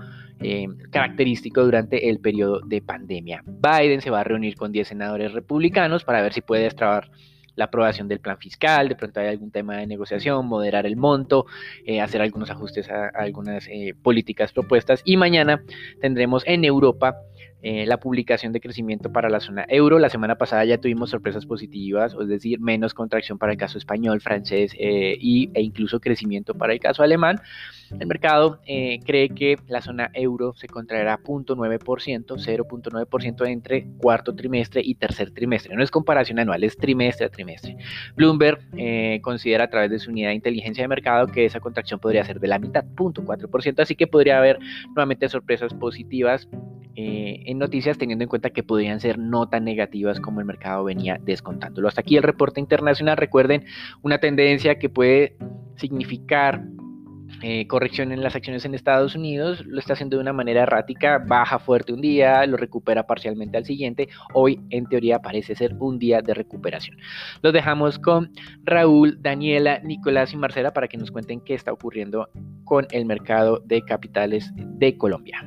característico 0.90 1.62
durante 1.62 2.10
el 2.10 2.18
periodo 2.18 2.62
de 2.62 2.82
pandemia. 2.82 3.44
Biden 3.46 4.00
se 4.00 4.10
va 4.10 4.22
a 4.22 4.24
reunir 4.24 4.56
con 4.56 4.72
10 4.72 4.88
senadores 4.88 5.32
republicanos 5.32 6.02
para 6.02 6.20
ver 6.20 6.32
si 6.32 6.40
puede 6.40 6.64
destrabar 6.64 7.08
la 7.56 7.64
aprobación 7.66 8.08
del 8.08 8.20
plan 8.20 8.38
fiscal, 8.38 8.88
de 8.88 8.96
pronto 8.96 9.20
hay 9.20 9.28
algún 9.28 9.50
tema 9.50 9.76
de 9.76 9.86
negociación, 9.86 10.46
moderar 10.46 10.86
el 10.86 10.96
monto, 10.96 11.46
eh, 11.84 12.00
hacer 12.00 12.22
algunos 12.22 12.50
ajustes 12.50 12.88
a, 12.90 13.08
algunas 13.08 13.66
eh, 13.68 13.94
políticas 14.02 14.52
propuestas. 14.52 15.02
Y 15.04 15.16
mañana 15.16 15.62
tendremos 16.00 16.42
en 16.46 16.64
Europa 16.64 17.16
eh, 17.62 17.86
la 17.86 17.98
publicación 17.98 18.52
de 18.52 18.60
crecimiento 18.60 19.12
para 19.12 19.30
la 19.30 19.40
zona 19.40 19.64
euro. 19.68 19.98
La 19.98 20.08
semana 20.08 20.36
pasada 20.36 20.64
ya 20.64 20.78
tuvimos 20.78 21.10
sorpresas 21.10 21.46
positivas, 21.46 22.14
es 22.20 22.28
decir, 22.28 22.60
menos 22.60 22.94
contracción 22.94 23.38
para 23.38 23.52
el 23.52 23.58
caso 23.58 23.78
español, 23.78 24.20
francés 24.20 24.74
y, 24.78 25.50
e 25.54 25.62
incluso 25.62 26.00
crecimiento 26.00 26.54
para 26.54 26.72
el 26.72 26.80
caso 26.80 27.02
alemán. 27.02 27.40
El 27.98 28.06
mercado 28.06 28.60
cree 28.64 29.28
que 29.28 29.58
la 29.68 29.82
zona 29.82 30.10
euro 30.14 30.54
se 30.54 30.66
contraerá 30.66 31.18
0.9%, 31.18 32.38
0.9% 32.38 33.46
entre 33.46 33.86
cuarto 33.98 34.34
trimestre 34.34 34.82
y 34.84 34.94
tercer 34.94 35.30
trimestre. 35.30 35.74
No 35.74 35.82
es 35.82 35.90
comparación 35.90 36.38
anual, 36.38 36.64
es 36.64 36.76
trimestre 36.76 37.26
a 37.26 37.28
trimestre. 37.28 37.76
Bloomberg 38.16 38.60
eh, 38.76 39.20
considera 39.22 39.64
a 39.64 39.70
través 39.70 39.90
de 39.90 39.98
su 39.98 40.10
unidad 40.10 40.30
de 40.30 40.34
inteligencia 40.34 40.84
de 40.84 40.88
mercado 40.88 41.26
que 41.26 41.44
esa 41.44 41.60
contracción 41.60 42.00
podría 42.00 42.24
ser 42.24 42.40
de 42.40 42.48
la 42.48 42.58
mitad, 42.58 42.84
0.4%, 42.96 43.80
así 43.80 43.94
que 43.94 44.06
podría 44.06 44.38
haber 44.38 44.58
nuevamente 44.86 45.28
sorpresas 45.28 45.72
positivas 45.74 46.48
eh, 46.94 47.42
noticias 47.58 47.98
teniendo 47.98 48.22
en 48.24 48.28
cuenta 48.28 48.50
que 48.50 48.62
podrían 48.62 49.00
ser 49.00 49.18
no 49.18 49.48
tan 49.48 49.64
negativas 49.64 50.20
como 50.20 50.40
el 50.40 50.46
mercado 50.46 50.84
venía 50.84 51.18
descontándolo. 51.22 51.88
Hasta 51.88 52.00
aquí 52.00 52.16
el 52.16 52.22
reporte 52.22 52.60
internacional. 52.60 53.16
Recuerden 53.16 53.64
una 54.02 54.18
tendencia 54.18 54.78
que 54.78 54.88
puede 54.88 55.36
significar 55.76 56.62
eh, 57.40 57.66
corrección 57.66 58.12
en 58.12 58.22
las 58.22 58.36
acciones 58.36 58.64
en 58.64 58.74
Estados 58.74 59.16
Unidos, 59.16 59.64
lo 59.66 59.80
está 59.80 59.94
haciendo 59.94 60.16
de 60.16 60.22
una 60.22 60.32
manera 60.32 60.62
errática, 60.62 61.18
baja 61.18 61.58
fuerte 61.58 61.92
un 61.92 62.00
día, 62.00 62.46
lo 62.46 62.56
recupera 62.56 63.04
parcialmente 63.04 63.56
al 63.56 63.64
siguiente. 63.64 64.08
Hoy, 64.32 64.60
en 64.70 64.86
teoría, 64.86 65.18
parece 65.18 65.56
ser 65.56 65.74
un 65.80 65.98
día 65.98 66.20
de 66.22 66.34
recuperación. 66.34 66.98
Los 67.42 67.52
dejamos 67.52 67.98
con 67.98 68.30
Raúl, 68.64 69.18
Daniela, 69.20 69.80
Nicolás 69.80 70.32
y 70.32 70.36
Marcela 70.36 70.72
para 70.72 70.86
que 70.86 70.98
nos 70.98 71.10
cuenten 71.10 71.40
qué 71.40 71.54
está 71.54 71.72
ocurriendo 71.72 72.28
con 72.64 72.86
el 72.92 73.06
mercado 73.06 73.60
de 73.64 73.82
capitales 73.82 74.52
de 74.54 74.96
Colombia. 74.96 75.44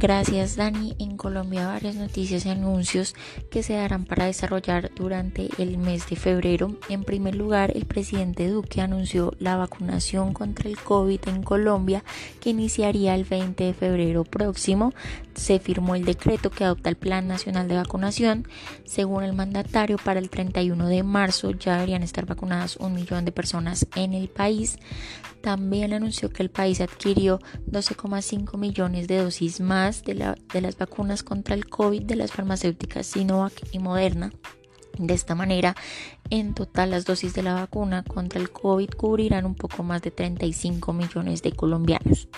Gracias 0.00 0.54
Dani. 0.54 0.94
En 1.00 1.16
Colombia 1.16 1.66
varias 1.66 1.96
noticias 1.96 2.46
y 2.46 2.50
anuncios 2.50 3.16
que 3.50 3.64
se 3.64 3.72
darán 3.72 4.04
para 4.04 4.26
desarrollar 4.26 4.92
durante 4.94 5.48
el 5.58 5.76
mes 5.76 6.08
de 6.08 6.14
febrero. 6.14 6.76
En 6.88 7.02
primer 7.02 7.34
lugar, 7.34 7.72
el 7.74 7.84
presidente 7.84 8.46
Duque 8.46 8.80
anunció 8.80 9.34
la 9.40 9.56
vacunación 9.56 10.34
contra 10.34 10.68
el 10.68 10.78
COVID 10.78 11.18
en 11.26 11.42
Colombia 11.42 12.04
que 12.40 12.50
iniciaría 12.50 13.16
el 13.16 13.24
20 13.24 13.64
de 13.64 13.74
febrero 13.74 14.22
próximo. 14.22 14.92
Se 15.34 15.58
firmó 15.58 15.96
el 15.96 16.04
decreto 16.04 16.50
que 16.50 16.62
adopta 16.62 16.90
el 16.90 16.96
Plan 16.96 17.26
Nacional 17.26 17.66
de 17.66 17.74
Vacunación. 17.74 18.46
Según 18.84 19.24
el 19.24 19.32
mandatario, 19.32 19.98
para 19.98 20.20
el 20.20 20.30
31 20.30 20.86
de 20.86 21.02
marzo 21.02 21.50
ya 21.50 21.74
deberían 21.74 22.04
estar 22.04 22.24
vacunadas 22.24 22.76
un 22.76 22.94
millón 22.94 23.24
de 23.24 23.32
personas 23.32 23.84
en 23.96 24.14
el 24.14 24.28
país. 24.28 24.78
También 25.40 25.92
anunció 25.92 26.30
que 26.30 26.42
el 26.42 26.50
país 26.50 26.80
adquirió 26.80 27.38
12,5 27.70 28.58
millones 28.58 29.06
de 29.06 29.18
dosis 29.18 29.60
más 29.60 29.87
de, 30.04 30.60
las 30.60 30.78
vacunas 30.78 31.22
contra 31.22 31.54
el 31.54 31.68
COVID 31.68 32.02
de 32.02 32.16
las 32.16 32.32
farmacéuticas 32.32 33.06
Sinovac 33.06 33.52
y 33.72 33.78
Moderna. 33.78 34.32
De 34.98 35.14
esta 35.14 35.34
manera, 35.34 35.76
en 36.28 36.54
total 36.54 36.90
las 36.90 37.04
dosis 37.04 37.32
de 37.34 37.42
la 37.42 37.54
vacuna 37.54 38.02
contra 38.02 38.40
el 38.40 38.50
COVID 38.50 38.90
cubrirán 38.90 39.46
un 39.46 39.54
poco 39.54 39.82
más 39.82 40.02
de 40.02 40.10
35 40.10 40.92
millones 40.92 41.42
de 41.42 41.52
colombianos. 41.52 42.28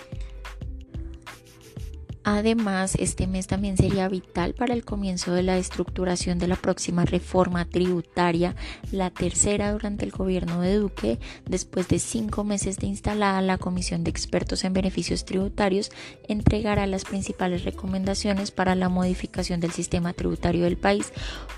Además, 2.22 2.96
este 2.98 3.26
mes 3.26 3.46
también 3.46 3.78
sería 3.78 4.06
vital 4.08 4.52
para 4.52 4.74
el 4.74 4.84
comienzo 4.84 5.32
de 5.32 5.42
la 5.42 5.56
estructuración 5.56 6.38
de 6.38 6.48
la 6.48 6.56
próxima 6.56 7.06
reforma 7.06 7.64
tributaria, 7.64 8.54
la 8.92 9.10
tercera 9.10 9.72
durante 9.72 10.04
el 10.04 10.10
gobierno 10.10 10.60
de 10.60 10.76
Duque. 10.76 11.18
Después 11.46 11.88
de 11.88 11.98
cinco 11.98 12.44
meses 12.44 12.76
de 12.76 12.88
instalada, 12.88 13.40
la 13.40 13.56
Comisión 13.56 14.04
de 14.04 14.10
Expertos 14.10 14.64
en 14.64 14.74
Beneficios 14.74 15.24
Tributarios 15.24 15.90
entregará 16.28 16.86
las 16.86 17.04
principales 17.04 17.64
recomendaciones 17.64 18.50
para 18.50 18.74
la 18.74 18.90
modificación 18.90 19.60
del 19.60 19.72
sistema 19.72 20.12
tributario 20.12 20.64
del 20.64 20.76
país, 20.76 21.14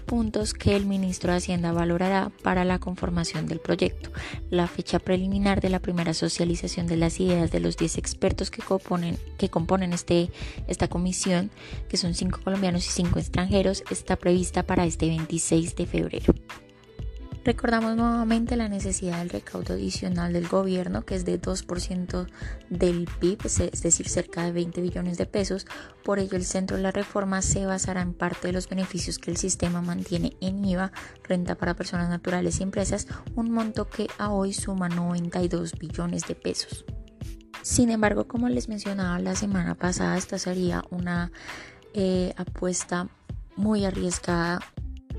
puntos 0.06 0.54
que 0.54 0.76
el 0.76 0.86
ministro 0.86 1.32
de 1.32 1.38
Hacienda 1.38 1.72
valorará 1.72 2.30
para 2.42 2.64
la 2.64 2.78
conformación 2.78 3.46
del 3.46 3.58
proyecto. 3.58 4.10
La 4.50 4.68
fecha 4.68 5.00
preliminar 5.00 5.60
de 5.60 5.70
la 5.70 5.80
primera 5.80 6.14
socialización 6.14 6.86
de 6.86 6.96
las 6.96 7.18
ideas 7.18 7.50
de 7.50 7.58
los 7.58 7.76
10 7.76 7.98
expertos 7.98 8.52
que 8.52 8.62
componen, 8.62 9.18
que 9.38 9.48
componen 9.48 9.92
este 9.92 10.30
esta 10.66 10.88
comisión, 10.88 11.50
que 11.88 11.96
son 11.96 12.14
cinco 12.14 12.40
colombianos 12.42 12.86
y 12.86 12.90
cinco 12.90 13.18
extranjeros, 13.18 13.84
está 13.90 14.16
prevista 14.16 14.62
para 14.62 14.86
este 14.86 15.08
26 15.08 15.76
de 15.76 15.86
febrero. 15.86 16.34
Recordamos 17.44 17.96
nuevamente 17.96 18.54
la 18.54 18.68
necesidad 18.68 19.18
del 19.18 19.30
recaudo 19.30 19.74
adicional 19.74 20.32
del 20.32 20.46
gobierno, 20.46 21.04
que 21.04 21.16
es 21.16 21.24
de 21.24 21.40
2% 21.40 22.28
del 22.70 23.08
PIB, 23.18 23.38
es 23.44 23.82
decir, 23.82 24.08
cerca 24.08 24.44
de 24.44 24.52
20 24.52 24.80
billones 24.80 25.18
de 25.18 25.26
pesos. 25.26 25.66
Por 26.04 26.20
ello, 26.20 26.36
el 26.36 26.44
centro 26.44 26.76
de 26.76 26.84
la 26.84 26.92
reforma 26.92 27.42
se 27.42 27.66
basará 27.66 28.00
en 28.00 28.14
parte 28.14 28.46
de 28.46 28.52
los 28.52 28.68
beneficios 28.68 29.18
que 29.18 29.32
el 29.32 29.38
sistema 29.38 29.82
mantiene 29.82 30.36
en 30.40 30.64
IVA, 30.64 30.92
renta 31.24 31.56
para 31.56 31.74
personas 31.74 32.08
naturales 32.08 32.60
y 32.60 32.62
empresas, 32.62 33.08
un 33.34 33.50
monto 33.50 33.88
que 33.88 34.06
a 34.18 34.30
hoy 34.30 34.52
suma 34.52 34.88
92 34.88 35.72
billones 35.72 36.28
de 36.28 36.36
pesos. 36.36 36.84
Sin 37.62 37.90
embargo, 37.90 38.26
como 38.26 38.48
les 38.48 38.68
mencionaba 38.68 39.18
la 39.20 39.36
semana 39.36 39.76
pasada, 39.76 40.18
esta 40.18 40.38
sería 40.38 40.84
una 40.90 41.30
eh, 41.94 42.34
apuesta 42.36 43.08
muy 43.54 43.84
arriesgada 43.84 44.60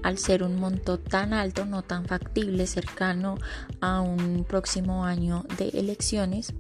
al 0.04 0.18
ser 0.18 0.44
un 0.44 0.60
monto 0.60 1.00
tan 1.00 1.34
alto, 1.34 1.66
no 1.66 1.84
tan 1.84 2.06
factible, 2.06 2.68
cercano 2.68 3.38
a 3.80 4.02
un 4.02 4.44
próximo 4.44 5.06
año 5.06 5.46
de 5.58 5.70
elecciones, 5.70 6.54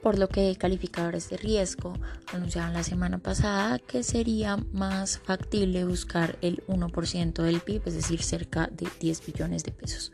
por 0.00 0.16
lo 0.16 0.28
que 0.28 0.54
calificadores 0.56 1.28
de 1.28 1.36
riesgo 1.36 1.94
anunciaron 2.32 2.72
la 2.72 2.84
semana 2.84 3.18
pasada 3.18 3.80
que 3.80 4.04
sería 4.04 4.56
más 4.72 5.18
factible 5.18 5.84
buscar 5.84 6.38
el 6.42 6.62
1% 6.68 7.42
del 7.42 7.60
PIB, 7.60 7.82
es 7.86 7.94
decir, 7.94 8.22
cerca 8.22 8.68
de 8.70 8.86
10 9.00 9.26
billones 9.26 9.64
de 9.64 9.72
pesos. 9.72 10.12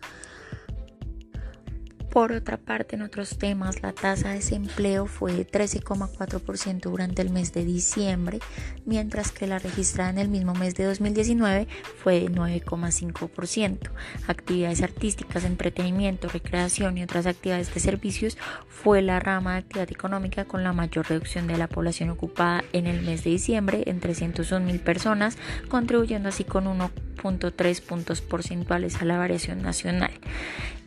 Por 2.12 2.33
otra 2.33 2.59
parte, 2.59 2.97
en 2.97 3.00
otros 3.00 3.38
temas, 3.38 3.81
la 3.81 3.92
tasa 3.92 4.28
de 4.28 4.35
desempleo 4.35 5.07
fue 5.07 5.33
de 5.33 5.47
13,4% 5.47 6.83
durante 6.83 7.23
el 7.23 7.31
mes 7.31 7.54
de 7.54 7.64
diciembre, 7.64 8.38
mientras 8.85 9.33
que 9.33 9.47
la 9.47 9.59
registrada 9.59 10.11
en 10.11 10.19
el 10.19 10.28
mismo 10.28 10.52
mes 10.52 10.75
de 10.75 10.85
2019 10.85 11.69
fue 12.02 12.21
de 12.21 12.31
9,5%. 12.31 13.78
Actividades 14.26 14.83
artísticas, 14.83 15.45
entretenimiento, 15.45 16.28
recreación 16.28 16.99
y 16.99 17.02
otras 17.02 17.25
actividades 17.25 17.73
de 17.73 17.81
servicios 17.81 18.37
fue 18.69 19.00
la 19.00 19.19
rama 19.19 19.52
de 19.52 19.61
actividad 19.61 19.90
económica 19.90 20.45
con 20.45 20.62
la 20.64 20.75
mayor 20.75 21.09
reducción 21.09 21.47
de 21.47 21.57
la 21.57 21.66
población 21.66 22.11
ocupada 22.11 22.62
en 22.75 22.87
el 22.87 23.00
mes 23.00 23.25
de 23.25 23.31
diciembre 23.31 23.85
en 23.87 24.00
301 24.00 24.66
mil 24.66 24.81
personas, 24.81 25.38
contribuyendo 25.71 26.28
así 26.28 26.45
con 26.45 26.66
1.3 26.66 27.81
puntos 27.81 28.21
porcentuales 28.21 29.00
a 29.00 29.07
la 29.07 29.16
variación 29.16 29.62
nacional. 29.62 30.11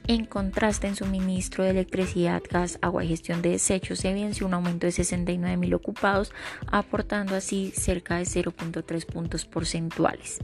En 0.08 0.26
contraste, 0.26 0.86
en 0.86 0.96
suministro 0.96 1.64
de 1.64 1.72
electricidad, 1.72 2.44
gas, 2.48 2.78
agua 2.84 3.04
y 3.04 3.08
gestión 3.08 3.42
de 3.42 3.50
desechos 3.50 4.00
se 4.00 4.12
evidenció 4.12 4.46
un 4.46 4.54
aumento 4.54 4.86
de 4.86 4.92
69 4.92 5.58
mil 5.58 5.74
ocupados, 5.74 6.32
aportando 6.68 7.36
así 7.36 7.72
cerca 7.76 8.18
de 8.18 8.26
0.3 8.26 9.06
puntos 9.08 9.46
porcentuales. 9.46 10.40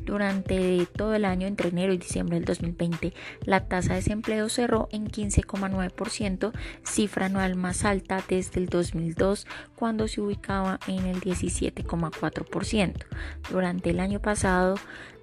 Durante 0.00 0.86
todo 0.96 1.14
el 1.14 1.26
año, 1.26 1.46
entre 1.46 1.68
enero 1.68 1.92
y 1.92 1.98
diciembre 1.98 2.36
del 2.36 2.46
2020, 2.46 3.12
la 3.44 3.66
tasa 3.66 3.90
de 3.90 3.96
desempleo 3.96 4.48
cerró 4.48 4.88
en 4.92 5.08
15,9%, 5.08 6.52
cifra 6.82 7.26
anual 7.26 7.54
más 7.54 7.84
alta 7.84 8.24
desde 8.26 8.60
el 8.60 8.70
2002, 8.70 9.46
cuando 9.74 10.08
se 10.08 10.22
ubicaba 10.22 10.80
en 10.86 11.04
el 11.04 11.20
17,4%. 11.20 13.04
Durante 13.50 13.90
el 13.90 14.00
año 14.00 14.20
pasado, 14.20 14.76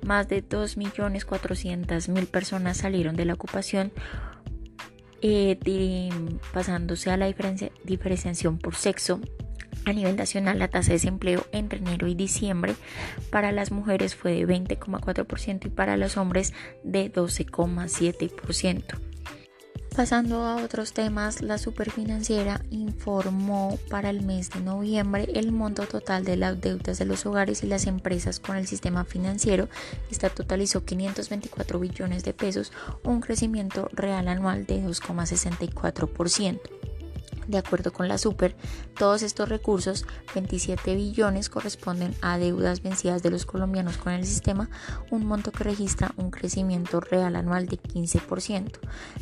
más 0.03 0.27
de 0.27 0.47
2.400.000 0.47 2.27
personas 2.27 2.77
salieron 2.77 3.15
de 3.15 3.25
la 3.25 3.33
ocupación, 3.33 3.91
eh, 5.21 5.59
pasándose 6.53 7.11
a 7.11 7.17
la 7.17 7.27
diferenciación 7.83 8.57
por 8.57 8.75
sexo. 8.75 9.19
A 9.85 9.93
nivel 9.93 10.15
nacional, 10.17 10.59
la 10.59 10.67
tasa 10.67 10.89
de 10.89 10.95
desempleo 10.95 11.45
entre 11.51 11.79
enero 11.79 12.07
y 12.07 12.15
diciembre 12.15 12.75
para 13.31 13.51
las 13.51 13.71
mujeres 13.71 14.15
fue 14.15 14.33
de 14.33 14.47
20,4% 14.47 15.67
y 15.67 15.69
para 15.69 15.97
los 15.97 16.17
hombres 16.17 16.53
de 16.83 17.11
12,7%. 17.11 19.08
Pasando 19.99 20.45
a 20.45 20.55
otros 20.55 20.93
temas, 20.93 21.41
la 21.41 21.57
superfinanciera 21.57 22.61
informó 22.69 23.77
para 23.89 24.09
el 24.09 24.21
mes 24.21 24.49
de 24.49 24.61
noviembre 24.61 25.27
el 25.35 25.51
monto 25.51 25.87
total 25.87 26.23
de 26.23 26.37
las 26.37 26.61
deudas 26.61 26.99
de 26.99 27.03
los 27.03 27.25
hogares 27.25 27.63
y 27.63 27.67
las 27.67 27.85
empresas 27.85 28.39
con 28.39 28.55
el 28.55 28.65
sistema 28.65 29.03
financiero. 29.03 29.67
Esta 30.09 30.29
totalizó 30.29 30.85
524 30.85 31.81
billones 31.81 32.23
de 32.23 32.33
pesos, 32.33 32.71
un 33.03 33.19
crecimiento 33.19 33.89
real 33.91 34.29
anual 34.29 34.65
de 34.65 34.81
2,64%. 34.81 36.88
De 37.49 37.57
acuerdo 37.57 37.91
con 37.91 38.07
la 38.07 38.19
Super, 38.19 38.55
todos 38.95 39.23
estos 39.23 39.49
recursos, 39.49 40.05
27 40.35 40.93
billones, 40.93 41.49
corresponden 41.49 42.13
a 42.21 42.37
deudas 42.37 42.83
vencidas 42.83 43.23
de 43.23 43.31
los 43.31 43.47
colombianos 43.47 43.97
con 43.97 44.13
el 44.13 44.23
sistema, 44.23 44.69
un 45.09 45.25
monto 45.25 45.51
que 45.51 45.63
registra 45.63 46.13
un 46.15 46.29
crecimiento 46.29 46.99
real 46.99 47.35
anual 47.35 47.65
de 47.65 47.79
15%. 47.79 48.77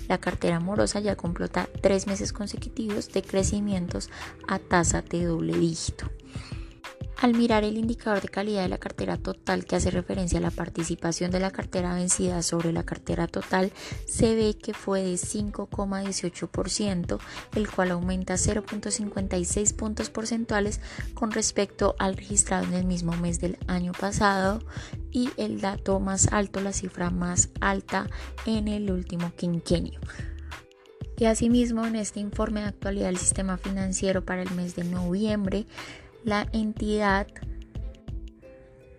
La 0.10 0.17
cartera 0.17 0.60
morosa 0.60 1.00
ya 1.00 1.15
completa 1.15 1.69
tres 1.81 2.05
meses 2.05 2.34
consecutivos 2.34 3.07
de 3.13 3.22
crecimientos 3.22 4.10
a 4.50 4.60
tasa 4.60 5.01
de 5.01 5.24
doble 5.24 5.57
dígito. 5.57 6.10
Al 7.19 7.33
mirar 7.33 7.63
el 7.63 7.77
indicador 7.77 8.21
de 8.21 8.29
calidad 8.29 8.62
de 8.62 8.69
la 8.69 8.77
cartera 8.77 9.17
total 9.17 9.65
que 9.65 9.75
hace 9.75 9.89
referencia 9.89 10.38
a 10.38 10.41
la 10.41 10.51
participación 10.51 11.31
de 11.31 11.39
la 11.39 11.50
cartera 11.50 11.95
vencida 11.95 12.43
sobre 12.43 12.71
la 12.71 12.83
cartera 12.83 13.27
total, 13.27 13.71
se 14.05 14.36
ve 14.36 14.55
que 14.55 14.75
fue 14.75 15.01
de 15.01 15.13
5,18%, 15.13 17.17
el 17.55 17.71
cual 17.71 17.91
aumenta 17.91 18.36
0.56 18.36 19.75
puntos 19.75 20.12
porcentuales 20.12 20.79
con 21.15 21.31
respecto 21.31 21.95
al 21.97 22.17
registrado 22.17 22.65
en 22.65 22.74
el 22.74 22.86
mismo 22.86 23.13
mes 23.13 23.41
del 23.41 23.57
año 23.65 23.93
pasado 23.93 24.59
y 25.12 25.31
el 25.38 25.59
dato 25.59 26.00
más 26.00 26.31
alto, 26.31 26.62
la 26.62 26.71
cifra 26.71 27.09
más 27.09 27.50
alta 27.62 28.07
en 28.45 28.67
el 28.67 28.91
último 28.91 29.31
quinquenio. 29.36 30.00
Y 31.19 31.25
asimismo, 31.25 31.83
en 31.88 31.95
este 31.95 32.19
informe 32.19 32.62
de 32.62 32.67
actualidad 32.67 33.07
del 33.07 33.17
sistema 33.17 33.57
financiero 33.57 34.24
para 34.24 34.43
el 34.43 34.51
mes 34.51 34.75
de 34.75 34.83
noviembre, 34.83 35.65
la 36.27 36.46
entidad 36.51 37.25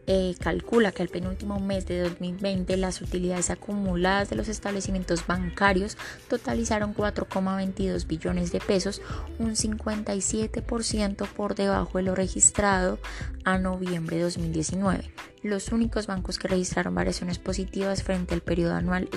eh, 0.06 0.34
calcula 0.40 0.92
que 0.92 1.02
el 1.02 1.10
penúltimo 1.10 1.60
mes 1.60 1.84
de 1.84 2.00
2020 2.00 2.74
las 2.78 3.02
utilidades 3.02 3.50
acumuladas 3.50 4.30
de 4.30 4.36
los 4.36 4.48
establecimientos 4.48 5.26
bancarios 5.26 5.98
totalizaron 6.30 6.94
4,22 6.94 8.06
billones 8.06 8.50
de 8.50 8.60
pesos, 8.60 9.02
un 9.38 9.56
57% 9.56 11.28
por 11.28 11.54
debajo 11.54 11.98
de 11.98 12.04
lo 12.04 12.14
registrado 12.14 12.98
a 13.44 13.58
noviembre 13.58 14.16
de 14.16 14.22
2019. 14.22 15.12
Los 15.42 15.70
únicos 15.70 16.06
bancos 16.06 16.38
que 16.38 16.48
registraron 16.48 16.94
variaciones 16.94 17.38
positivas 17.38 18.02
frente 18.02 18.32
al 18.32 18.40
periodo 18.40 18.74
anual 18.74 19.10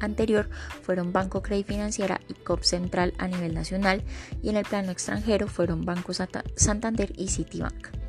anterior 0.00 0.48
fueron 0.82 1.12
Banco 1.12 1.42
Credit 1.42 1.66
Financiera 1.66 2.20
y 2.28 2.34
COP 2.34 2.62
Central 2.62 3.14
a 3.18 3.28
nivel 3.28 3.54
nacional 3.54 4.02
y 4.42 4.50
en 4.50 4.56
el 4.56 4.64
plano 4.64 4.90
extranjero 4.90 5.48
fueron 5.48 5.84
Banco 5.84 6.12
Santander 6.12 7.12
y 7.16 7.28
Citibank. 7.28 8.04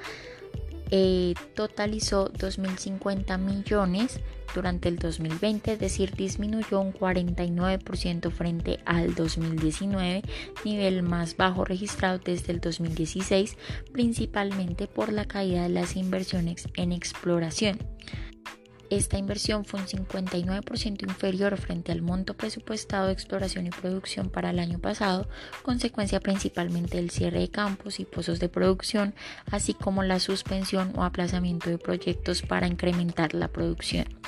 eh, 0.91 1.35
totalizó 1.55 2.33
2.050 2.33 3.39
millones 3.39 4.21
durante 4.55 4.89
el 4.89 4.99
2020, 4.99 5.75
es 5.75 5.79
decir, 5.79 6.15
disminuyó 6.15 6.81
un 6.81 6.93
49% 6.93 8.31
frente 8.31 8.81
al 8.85 9.15
2019, 9.15 10.23
nivel 10.65 11.03
más 11.03 11.37
bajo 11.37 11.65
registrado 11.65 12.19
desde 12.19 12.53
el 12.53 12.61
2016, 12.61 13.57
principalmente 13.93 14.87
por 14.89 15.13
la 15.13 15.27
caída 15.27 15.63
de 15.63 15.69
las 15.69 15.97
inversiones 15.97 16.69
en 16.75 16.93
exploración. 16.93 17.79
Esta 18.91 19.19
inversión 19.19 19.65
fue 19.65 19.79
un 19.79 19.87
59% 19.87 21.09
inferior 21.09 21.57
frente 21.59 21.93
al 21.93 22.03
monto 22.03 22.35
presupuestado 22.35 23.07
de 23.07 23.13
exploración 23.13 23.69
y 23.69 23.71
producción 23.71 24.31
para 24.31 24.51
el 24.51 24.59
año 24.59 24.81
pasado, 24.81 25.29
consecuencia 25.63 26.19
principalmente 26.19 26.97
del 26.97 27.11
cierre 27.11 27.39
de 27.39 27.51
campos 27.51 28.01
y 28.01 28.05
pozos 28.05 28.41
de 28.41 28.49
producción, 28.49 29.15
así 29.49 29.75
como 29.75 30.03
la 30.03 30.19
suspensión 30.19 30.93
o 30.97 31.05
aplazamiento 31.05 31.71
de 31.71 31.79
proyectos 31.79 32.43
para 32.43 32.67
incrementar 32.67 33.33
la 33.33 33.47
producción. 33.47 34.20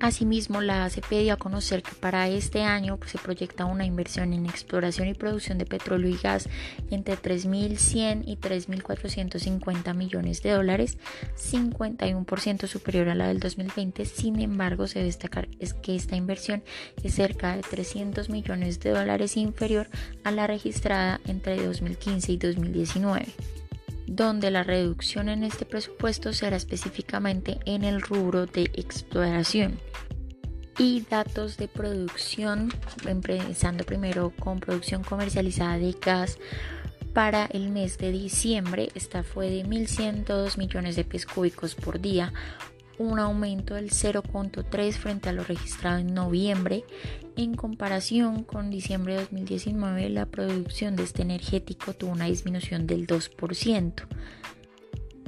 Asimismo, 0.00 0.60
la 0.60 0.84
ACP 0.84 1.10
dio 1.10 1.32
a 1.32 1.38
conocer 1.38 1.82
que 1.82 1.92
para 1.92 2.28
este 2.28 2.62
año 2.62 3.00
se 3.06 3.18
proyecta 3.18 3.64
una 3.64 3.84
inversión 3.84 4.32
en 4.32 4.46
exploración 4.46 5.08
y 5.08 5.14
producción 5.14 5.58
de 5.58 5.66
petróleo 5.66 6.08
y 6.08 6.16
gas 6.16 6.48
entre 6.90 7.16
3.100 7.16 8.22
y 8.24 8.36
3.450 8.36 9.94
millones 9.94 10.40
de 10.42 10.52
dólares, 10.52 10.98
51% 11.36 12.68
superior 12.68 13.08
a 13.08 13.16
la 13.16 13.26
del 13.26 13.40
2020. 13.40 14.04
Sin 14.04 14.40
embargo, 14.40 14.86
se 14.86 15.02
destacar 15.02 15.48
es 15.58 15.74
que 15.74 15.96
esta 15.96 16.14
inversión 16.14 16.62
es 17.02 17.14
cerca 17.14 17.56
de 17.56 17.62
300 17.62 18.30
millones 18.30 18.78
de 18.78 18.90
dólares 18.90 19.36
inferior 19.36 19.88
a 20.22 20.30
la 20.30 20.46
registrada 20.46 21.20
entre 21.26 21.60
2015 21.64 22.32
y 22.32 22.36
2019 22.36 23.26
donde 24.08 24.50
la 24.50 24.64
reducción 24.64 25.28
en 25.28 25.44
este 25.44 25.64
presupuesto 25.64 26.32
será 26.32 26.56
específicamente 26.56 27.58
en 27.66 27.84
el 27.84 28.00
rubro 28.00 28.46
de 28.46 28.70
exploración. 28.74 29.78
Y 30.78 31.04
datos 31.10 31.56
de 31.56 31.68
producción, 31.68 32.72
empezando 33.06 33.84
primero 33.84 34.32
con 34.38 34.60
producción 34.60 35.02
comercializada 35.02 35.78
de 35.78 35.92
gas 35.92 36.38
para 37.12 37.46
el 37.46 37.70
mes 37.70 37.98
de 37.98 38.12
diciembre, 38.12 38.90
esta 38.94 39.24
fue 39.24 39.50
de 39.50 39.64
1.102 39.64 40.56
millones 40.56 40.94
de 40.94 41.04
pies 41.04 41.26
cúbicos 41.26 41.74
por 41.74 42.00
día, 42.00 42.32
un 42.98 43.18
aumento 43.18 43.74
del 43.74 43.90
0.3 43.90 44.92
frente 44.92 45.28
a 45.28 45.32
lo 45.32 45.44
registrado 45.44 45.98
en 45.98 46.14
noviembre. 46.14 46.84
En 47.36 47.54
comparación 47.54 48.42
con 48.42 48.70
diciembre 48.70 49.14
de 49.14 49.20
2019, 49.20 50.08
la 50.10 50.26
producción 50.26 50.96
de 50.96 51.04
este 51.04 51.22
energético 51.22 51.94
tuvo 51.94 52.12
una 52.12 52.26
disminución 52.26 52.86
del 52.86 53.06
2%. 53.06 53.92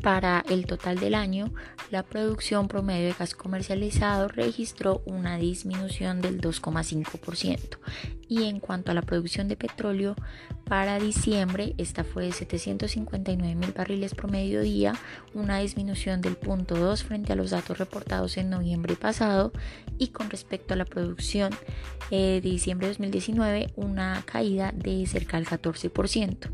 Para 0.02 0.42
el 0.48 0.64
total 0.64 0.98
del 0.98 1.14
año, 1.14 1.52
la 1.90 2.02
producción 2.02 2.68
promedio 2.68 3.08
de 3.08 3.12
gas 3.12 3.34
comercializado 3.34 4.28
registró 4.28 5.02
una 5.04 5.36
disminución 5.36 6.22
del 6.22 6.40
2,5%. 6.40 7.78
Y 8.26 8.44
en 8.44 8.60
cuanto 8.60 8.92
a 8.92 8.94
la 8.94 9.02
producción 9.02 9.46
de 9.48 9.56
petróleo, 9.56 10.16
para 10.64 10.98
diciembre 10.98 11.74
esta 11.76 12.04
fue 12.04 12.24
de 12.24 12.32
759 12.32 13.54
mil 13.54 13.72
barriles 13.72 14.14
promedio 14.14 14.62
día, 14.62 14.94
una 15.34 15.58
disminución 15.58 16.22
del 16.22 16.38
0.2 16.40 17.02
frente 17.02 17.34
a 17.34 17.36
los 17.36 17.50
datos 17.50 17.76
reportados 17.76 18.38
en 18.38 18.48
noviembre 18.48 18.96
pasado. 18.96 19.52
Y 19.98 20.08
con 20.08 20.30
respecto 20.30 20.72
a 20.72 20.78
la 20.78 20.86
producción 20.86 21.52
eh, 22.10 22.40
de 22.42 22.50
diciembre 22.50 22.86
de 22.86 22.94
2019, 22.94 23.72
una 23.76 24.22
caída 24.24 24.72
de 24.74 25.04
cerca 25.06 25.36
del 25.36 25.46
14% 25.46 26.48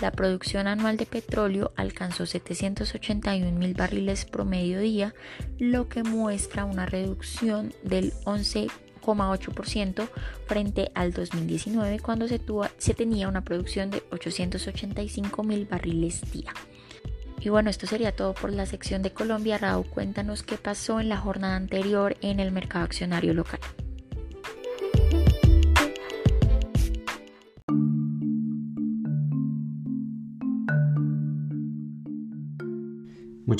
la 0.00 0.12
producción 0.12 0.66
anual 0.66 0.96
de 0.96 1.06
petróleo 1.06 1.72
alcanzó 1.76 2.26
781 2.26 3.52
mil 3.58 3.74
barriles 3.74 4.24
promedio 4.24 4.80
día, 4.80 5.14
lo 5.58 5.88
que 5.88 6.02
muestra 6.02 6.64
una 6.64 6.86
reducción 6.86 7.74
del 7.82 8.12
11,8% 8.24 10.08
frente 10.46 10.90
al 10.94 11.12
2019 11.12 12.00
cuando 12.00 12.26
se, 12.28 12.38
tenía 12.94 13.28
una 13.28 13.44
producción 13.44 13.90
de 13.90 14.02
885 14.10 15.42
mil 15.42 15.66
barriles 15.66 16.22
día. 16.32 16.52
Y 17.40 17.48
bueno, 17.48 17.70
esto 17.70 17.86
sería 17.86 18.14
todo 18.14 18.34
por 18.34 18.52
la 18.52 18.66
sección 18.66 19.00
de 19.02 19.12
Colombia. 19.12 19.56
Raúl, 19.56 19.86
cuéntanos 19.86 20.42
qué 20.42 20.56
pasó 20.56 21.00
en 21.00 21.08
la 21.08 21.16
jornada 21.16 21.56
anterior 21.56 22.16
en 22.20 22.38
el 22.38 22.52
mercado 22.52 22.84
accionario 22.84 23.32
local. 23.32 23.60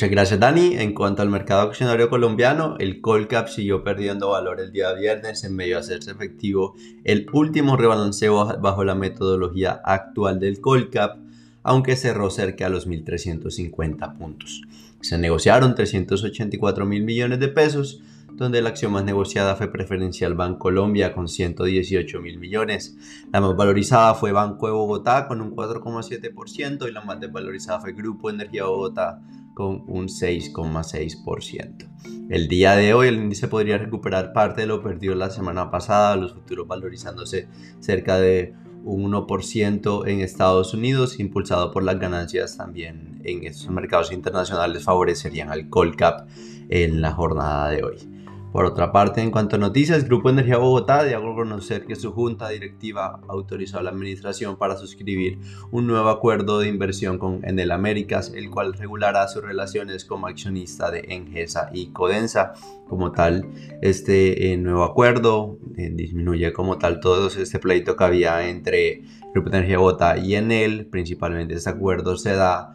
Muchas 0.00 0.12
gracias 0.12 0.40
Dani. 0.40 0.76
En 0.78 0.94
cuanto 0.94 1.20
al 1.20 1.28
mercado 1.28 1.60
accionario 1.60 2.08
colombiano, 2.08 2.76
el 2.78 3.02
Colcap 3.02 3.48
siguió 3.48 3.84
perdiendo 3.84 4.30
valor 4.30 4.58
el 4.58 4.72
día 4.72 4.94
viernes 4.94 5.44
en 5.44 5.54
medio 5.54 5.74
de 5.74 5.80
hacerse 5.80 6.10
efectivo 6.10 6.74
el 7.04 7.26
último 7.34 7.76
rebalanceo 7.76 8.58
bajo 8.62 8.82
la 8.82 8.94
metodología 8.94 9.82
actual 9.84 10.40
del 10.40 10.62
Colcap, 10.62 11.18
aunque 11.62 11.96
cerró 11.96 12.30
cerca 12.30 12.64
de 12.64 12.70
los 12.70 12.88
1.350 12.88 14.16
puntos. 14.16 14.62
Se 15.02 15.18
negociaron 15.18 15.74
384 15.74 16.86
mil 16.86 17.02
millones 17.02 17.38
de 17.38 17.48
pesos, 17.48 18.00
donde 18.40 18.62
la 18.62 18.70
acción 18.70 18.92
más 18.92 19.04
negociada 19.04 19.54
fue 19.54 19.70
Preferencial 19.70 20.34
Colombia 20.56 21.12
con 21.12 21.28
118 21.28 22.22
mil 22.22 22.38
millones. 22.38 22.96
La 23.30 23.42
más 23.42 23.54
valorizada 23.54 24.14
fue 24.14 24.32
Banco 24.32 24.66
de 24.66 24.72
Bogotá 24.72 25.28
con 25.28 25.42
un 25.42 25.54
4,7% 25.54 26.88
y 26.88 26.90
la 26.90 27.02
más 27.02 27.20
desvalorizada 27.20 27.80
fue 27.80 27.92
Grupo 27.92 28.30
Energía 28.30 28.64
Bogotá 28.64 29.20
con 29.52 29.84
un 29.88 30.08
6,6%. 30.08 31.86
El 32.30 32.48
día 32.48 32.76
de 32.76 32.94
hoy 32.94 33.08
el 33.08 33.16
índice 33.16 33.46
podría 33.46 33.76
recuperar 33.76 34.32
parte 34.32 34.62
de 34.62 34.68
lo 34.68 34.82
perdido 34.82 35.14
la 35.14 35.28
semana 35.28 35.70
pasada, 35.70 36.16
los 36.16 36.32
futuros 36.32 36.66
valorizándose 36.66 37.46
cerca 37.80 38.18
de 38.18 38.54
un 38.84 39.12
1% 39.12 40.08
en 40.08 40.20
Estados 40.20 40.72
Unidos, 40.72 41.20
impulsado 41.20 41.70
por 41.72 41.82
las 41.82 41.98
ganancias 41.98 42.56
también 42.56 43.20
en 43.22 43.44
estos 43.44 43.68
mercados 43.68 44.12
internacionales, 44.12 44.82
favorecerían 44.82 45.50
al 45.50 45.68
Colcap 45.68 46.26
en 46.70 47.02
la 47.02 47.12
jornada 47.12 47.68
de 47.68 47.82
hoy. 47.82 48.19
Por 48.52 48.64
otra 48.64 48.90
parte, 48.90 49.20
en 49.20 49.30
cuanto 49.30 49.54
a 49.54 49.58
noticias, 49.60 50.04
Grupo 50.04 50.28
Energía 50.28 50.58
Bogotá 50.58 51.04
dio 51.04 51.18
a 51.18 51.34
conocer 51.36 51.86
que 51.86 51.94
su 51.94 52.10
junta 52.10 52.48
directiva 52.48 53.20
autorizó 53.28 53.78
a 53.78 53.82
la 53.82 53.90
administración 53.90 54.56
para 54.56 54.76
suscribir 54.76 55.38
un 55.70 55.86
nuevo 55.86 56.08
acuerdo 56.08 56.58
de 56.58 56.66
inversión 56.66 57.18
con 57.18 57.44
Enel 57.44 57.70
Américas, 57.70 58.32
el 58.34 58.50
cual 58.50 58.72
regulará 58.72 59.28
sus 59.28 59.44
relaciones 59.44 60.04
como 60.04 60.26
accionista 60.26 60.90
de 60.90 61.04
Engesa 61.10 61.70
y 61.72 61.92
Codensa. 61.92 62.54
Como 62.88 63.12
tal, 63.12 63.46
este 63.82 64.52
eh, 64.52 64.56
nuevo 64.56 64.82
acuerdo 64.82 65.56
eh, 65.76 65.90
disminuye 65.94 66.52
como 66.52 66.76
tal 66.76 66.98
todo 66.98 67.28
este 67.28 67.60
pleito 67.60 67.94
que 67.94 68.02
había 68.02 68.48
entre 68.48 69.02
Grupo 69.32 69.50
Energía 69.50 69.78
Bogotá 69.78 70.18
y 70.18 70.34
Enel. 70.34 70.86
Principalmente 70.86 71.54
este 71.54 71.70
acuerdo 71.70 72.16
se 72.16 72.34
da 72.34 72.74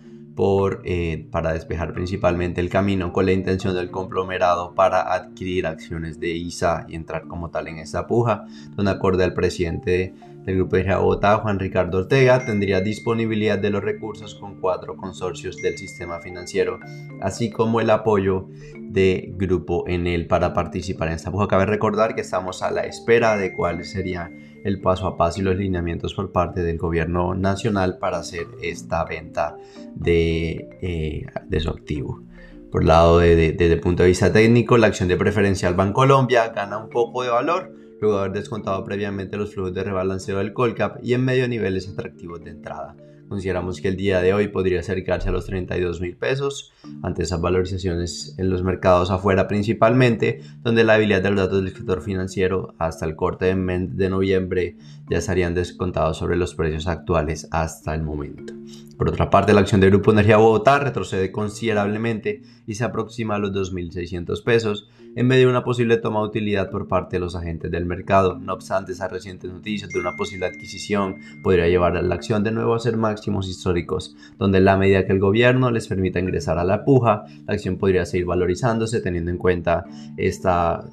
eh, 0.83 1.27
para 1.31 1.53
despejar 1.53 1.93
principalmente 1.93 2.59
el 2.59 2.69
camino 2.69 3.13
con 3.13 3.25
la 3.25 3.31
intención 3.31 3.73
del 3.73 3.89
conglomerado 3.89 4.75
para 4.75 5.13
adquirir 5.13 5.65
acciones 5.65 6.19
de 6.19 6.29
ISA 6.29 6.85
y 6.89 6.95
entrar 6.95 7.27
como 7.27 7.51
tal 7.51 7.69
en 7.69 7.77
esa 7.77 8.05
puja, 8.05 8.45
donde 8.75 8.91
acorde 8.91 9.23
al 9.23 9.33
presidente 9.33 10.13
del 10.43 10.55
Grupo 10.57 10.75
de 10.75 10.95
Bogotá, 10.95 11.37
Juan 11.37 11.57
Ricardo 11.57 11.99
Ortega, 11.99 12.45
tendría 12.45 12.81
disponibilidad 12.81 13.57
de 13.57 13.69
los 13.69 13.83
recursos 13.83 14.35
con 14.35 14.59
cuatro 14.59 14.97
consorcios 14.97 15.57
del 15.61 15.77
sistema 15.77 16.19
financiero, 16.19 16.79
así 17.21 17.49
como 17.49 17.79
el 17.79 17.89
apoyo 17.89 18.49
de 18.77 19.33
Grupo 19.37 19.85
Enel 19.87 20.27
para 20.27 20.53
participar 20.53 21.07
en 21.07 21.15
esta 21.15 21.31
puja. 21.31 21.47
Cabe 21.47 21.65
recordar 21.65 22.13
que 22.13 22.21
estamos 22.21 22.61
a 22.61 22.71
la 22.71 22.81
espera 22.81 23.37
de 23.37 23.53
cuál 23.53 23.85
sería 23.85 24.31
el 24.65 24.81
paso 24.81 25.05
a 25.05 25.15
paso 25.15 25.39
y 25.39 25.43
los 25.43 25.55
lineamientos 25.55 26.15
por 26.15 26.31
parte 26.31 26.63
del 26.63 26.79
gobierno 26.79 27.35
nacional 27.35 27.99
para 27.99 28.17
hacer 28.17 28.47
esta 28.63 29.05
venta 29.05 29.57
de, 29.93 30.67
eh, 30.81 31.25
de 31.47 31.59
su 31.59 31.69
activo. 31.69 32.23
Por 32.71 32.81
el 32.81 32.87
lado 32.87 33.19
de, 33.19 33.53
desde 33.53 33.73
el 33.73 33.79
punto 33.79 34.01
de 34.01 34.09
vista 34.09 34.33
técnico, 34.33 34.77
la 34.77 34.87
acción 34.87 35.07
de 35.07 35.17
preferencial 35.17 35.75
Bancolombia 35.75 36.49
gana 36.49 36.79
un 36.79 36.89
poco 36.89 37.21
de 37.21 37.29
valor 37.29 37.73
luego 38.01 38.17
de 38.17 38.23
haber 38.23 38.37
descontado 38.37 38.83
previamente 38.83 39.37
los 39.37 39.53
flujos 39.53 39.73
de 39.73 39.83
rebalanceo 39.83 40.39
del 40.39 40.51
Colcap 40.51 40.97
y 41.01 41.13
en 41.13 41.23
medio 41.23 41.47
niveles 41.47 41.87
atractivos 41.87 42.43
de 42.43 42.49
entrada. 42.49 42.95
Consideramos 43.27 43.81
que 43.81 43.87
el 43.87 43.97
día 43.97 44.21
de 44.21 44.33
hoy 44.33 44.49
podría 44.49 44.79
acercarse 44.79 45.29
a 45.29 45.31
los 45.31 45.45
32 45.45 45.99
mil 45.99 46.15
pesos 46.15 46.71
ante 47.01 47.23
esas 47.23 47.41
valorizaciones 47.41 48.35
en 48.37 48.49
los 48.49 48.63
mercados 48.63 49.09
afuera 49.09 49.47
principalmente, 49.47 50.41
donde 50.61 50.83
la 50.83 50.93
habilidad 50.93 51.23
de 51.23 51.31
los 51.31 51.39
datos 51.39 51.63
del 51.63 51.73
sector 51.73 52.01
financiero 52.01 52.75
hasta 52.77 53.05
el 53.05 53.15
corte 53.15 53.45
de, 53.45 53.87
de 53.89 54.09
noviembre 54.09 54.77
ya 55.09 55.17
estarían 55.17 55.55
descontados 55.55 56.17
sobre 56.17 56.37
los 56.37 56.53
precios 56.53 56.87
actuales 56.87 57.47
hasta 57.51 57.95
el 57.95 58.03
momento. 58.03 58.53
Por 58.97 59.09
otra 59.09 59.29
parte, 59.29 59.53
la 59.53 59.61
acción 59.61 59.81
de 59.81 59.89
Grupo 59.89 60.11
Energía 60.11 60.37
Bogotá 60.37 60.79
retrocede 60.79 61.31
considerablemente 61.31 62.43
y 62.65 62.75
se 62.75 62.83
aproxima 62.85 63.35
a 63.35 63.39
los 63.39 63.51
2.600 63.51 64.43
pesos 64.43 64.89
en 65.15 65.27
medio 65.27 65.45
de 65.45 65.51
una 65.51 65.63
posible 65.63 65.97
toma 65.97 66.19
de 66.19 66.27
utilidad 66.27 66.69
por 66.69 66.87
parte 66.87 67.15
de 67.15 67.21
los 67.21 67.35
agentes 67.35 67.71
del 67.71 67.85
mercado. 67.85 68.37
No 68.37 68.53
obstante, 68.53 68.91
esas 68.91 69.11
recientes 69.11 69.51
noticias 69.51 69.89
de 69.89 69.99
una 69.99 70.15
posible 70.15 70.45
adquisición 70.45 71.17
podría 71.41 71.67
llevar 71.67 71.95
a 71.95 72.01
la 72.01 72.15
acción 72.15 72.43
de 72.43 72.51
nuevo 72.51 72.75
a 72.75 72.79
ser 72.79 72.97
máximos 72.97 73.47
históricos, 73.47 74.15
donde 74.37 74.57
en 74.57 74.65
la 74.65 74.77
medida 74.77 75.05
que 75.05 75.13
el 75.13 75.19
gobierno 75.19 75.71
les 75.71 75.87
permita 75.87 76.19
ingresar 76.19 76.59
a 76.59 76.65
la 76.65 76.83
puja, 76.83 77.23
la 77.47 77.53
acción 77.53 77.77
podría 77.77 78.05
seguir 78.05 78.25
valorizándose 78.25 78.99
teniendo 78.99 79.31
en 79.31 79.37
cuenta 79.37 79.85
esta, 80.17 80.83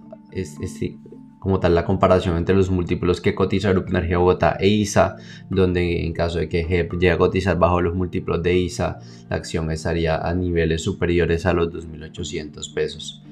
como 1.41 1.59
tal 1.59 1.75
la 1.75 1.85
comparación 1.85 2.37
entre 2.37 2.55
los 2.55 2.71
múltiplos 2.71 3.21
que 3.21 3.35
cotiza 3.35 3.73
Grupo 3.73 3.89
Energía 3.89 4.19
Bogotá 4.19 4.57
e 4.61 4.69
ISA, 4.69 5.17
donde 5.51 6.07
en 6.07 6.13
caso 6.13 6.39
de 6.39 6.49
que 6.49 6.63
GEP 6.63 6.93
llegue 6.93 7.11
a 7.11 7.19
cotizar 7.19 7.59
bajo 7.59 7.81
los 7.81 7.97
múltiplos 7.97 8.41
de 8.41 8.57
ISA, 8.57 9.01
la 9.29 9.37
acción 9.37 9.69
estaría 9.73 10.17
a 10.19 10.33
niveles 10.33 10.83
superiores 10.83 11.45
a 11.45 11.53
los 11.53 11.71
2.800 11.71 12.73
pesos. 12.73 13.25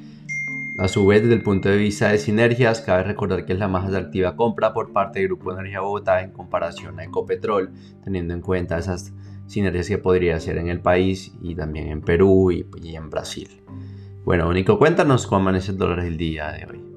A 0.81 0.89
su 0.89 1.07
vez, 1.07 1.21
desde 1.21 1.35
el 1.35 1.43
punto 1.43 1.69
de 1.69 1.77
vista 1.77 2.09
de 2.09 2.17
sinergias, 2.17 2.81
cabe 2.81 3.03
recordar 3.03 3.45
que 3.45 3.53
es 3.53 3.59
la 3.59 3.69
más 3.69 3.87
atractiva 3.87 4.35
compra 4.35 4.73
por 4.73 4.95
parte 4.95 5.19
del 5.19 5.29
Grupo 5.29 5.53
Energía 5.53 5.83
Bogotá 5.83 6.23
en 6.23 6.31
comparación 6.31 6.99
a 6.99 7.05
Ecopetrol, 7.05 7.71
teniendo 8.03 8.33
en 8.33 8.41
cuenta 8.41 8.79
esas 8.79 9.13
sinergias 9.47 9.89
que 9.89 9.99
podría 9.99 10.37
hacer 10.37 10.57
en 10.57 10.69
el 10.69 10.81
país 10.81 11.35
y 11.43 11.55
también 11.55 11.89
en 11.89 12.01
Perú 12.01 12.51
y, 12.51 12.65
y 12.83 12.97
en 12.97 13.11
Brasil. 13.11 13.61
Bueno, 14.25 14.51
Nico, 14.55 14.79
cuéntanos 14.79 15.27
cómo 15.27 15.43
amanece 15.43 15.73
el 15.73 15.77
dólar 15.77 16.01
el 16.01 16.17
día 16.17 16.51
de 16.53 16.65
hoy. 16.65 16.90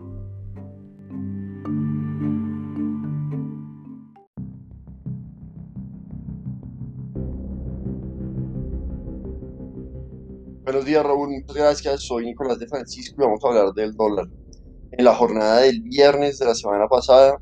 Buenos 10.73 10.87
días 10.87 11.03
Raúl, 11.03 11.29
muchas 11.29 11.55
gracias. 11.55 12.01
Soy 12.01 12.25
Nicolás 12.25 12.57
de 12.57 12.65
Francisco 12.65 13.13
y 13.19 13.25
vamos 13.25 13.45
a 13.45 13.47
hablar 13.47 13.73
del 13.75 13.93
dólar. 13.93 14.27
En 14.91 15.05
la 15.05 15.13
jornada 15.13 15.59
del 15.59 15.83
viernes 15.83 16.39
de 16.39 16.45
la 16.45 16.55
semana 16.55 16.87
pasada, 16.87 17.37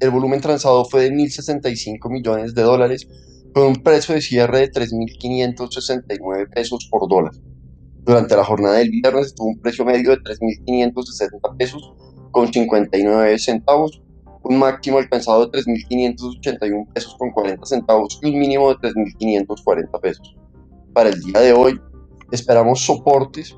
el 0.00 0.08
volumen 0.08 0.40
transado 0.40 0.82
fue 0.86 1.02
de 1.02 1.10
1.065 1.10 2.08
millones 2.08 2.54
de 2.54 2.62
dólares 2.62 3.06
con 3.52 3.64
un 3.64 3.74
precio 3.82 4.14
de 4.14 4.22
cierre 4.22 4.60
de 4.60 4.70
3.569 4.70 6.48
pesos 6.48 6.88
por 6.90 7.06
dólar. 7.10 7.32
Durante 8.04 8.36
la 8.36 8.44
jornada 8.44 8.78
del 8.78 8.88
viernes 8.88 9.34
tuvo 9.34 9.48
un 9.48 9.60
precio 9.60 9.84
medio 9.84 10.12
de 10.12 10.16
3.560 10.22 11.56
pesos 11.58 11.92
con 12.30 12.50
59 12.50 13.38
centavos, 13.38 14.00
un 14.44 14.58
máximo 14.58 14.96
alcanzado 14.96 15.46
de 15.46 15.60
3.581 15.60 16.90
pesos 16.94 17.16
con 17.18 17.32
40 17.32 17.66
centavos 17.66 18.18
y 18.22 18.30
un 18.30 18.38
mínimo 18.38 18.70
de 18.70 18.76
3.540 18.76 20.00
pesos. 20.00 20.36
Para 20.94 21.10
el 21.10 21.20
día 21.20 21.40
de 21.40 21.52
hoy, 21.52 21.78
esperamos 22.32 22.80
soportes 22.80 23.56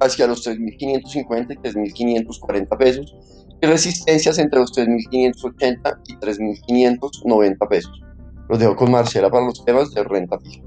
hacia 0.00 0.26
los 0.26 0.46
3.550 0.46 1.52
y 1.52 1.56
3.540 1.56 2.76
pesos 2.76 3.16
y 3.60 3.66
resistencias 3.66 4.38
entre 4.38 4.60
los 4.60 4.72
3.580 4.72 6.00
y 6.08 6.16
3.590 6.16 7.68
pesos. 7.68 8.02
Los 8.48 8.58
dejo 8.58 8.76
con 8.76 8.90
Marcela 8.90 9.30
para 9.30 9.46
los 9.46 9.64
temas 9.64 9.92
de 9.92 10.04
renta 10.04 10.38
fija. 10.40 10.62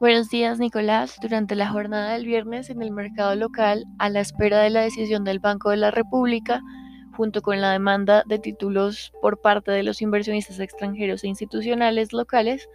Buenos 0.00 0.30
días, 0.30 0.58
Nicolás. 0.58 1.18
Durante 1.20 1.54
la 1.54 1.68
jornada 1.68 2.14
del 2.14 2.24
viernes 2.24 2.70
en 2.70 2.80
el 2.80 2.90
mercado 2.90 3.34
local, 3.34 3.84
a 3.98 4.08
la 4.08 4.20
espera 4.20 4.60
de 4.60 4.70
la 4.70 4.80
decisión 4.80 5.24
del 5.24 5.40
Banco 5.40 5.68
de 5.68 5.76
la 5.76 5.90
República, 5.90 6.62
junto 7.12 7.42
con 7.42 7.60
la 7.60 7.72
demanda 7.72 8.24
de 8.26 8.38
títulos 8.38 9.12
por 9.20 9.40
parte 9.40 9.70
de 9.70 9.82
los 9.82 10.02
inversionistas 10.02 10.60
extranjeros 10.60 11.24
e 11.24 11.28
institucionales 11.28 12.12
locales 12.12 12.68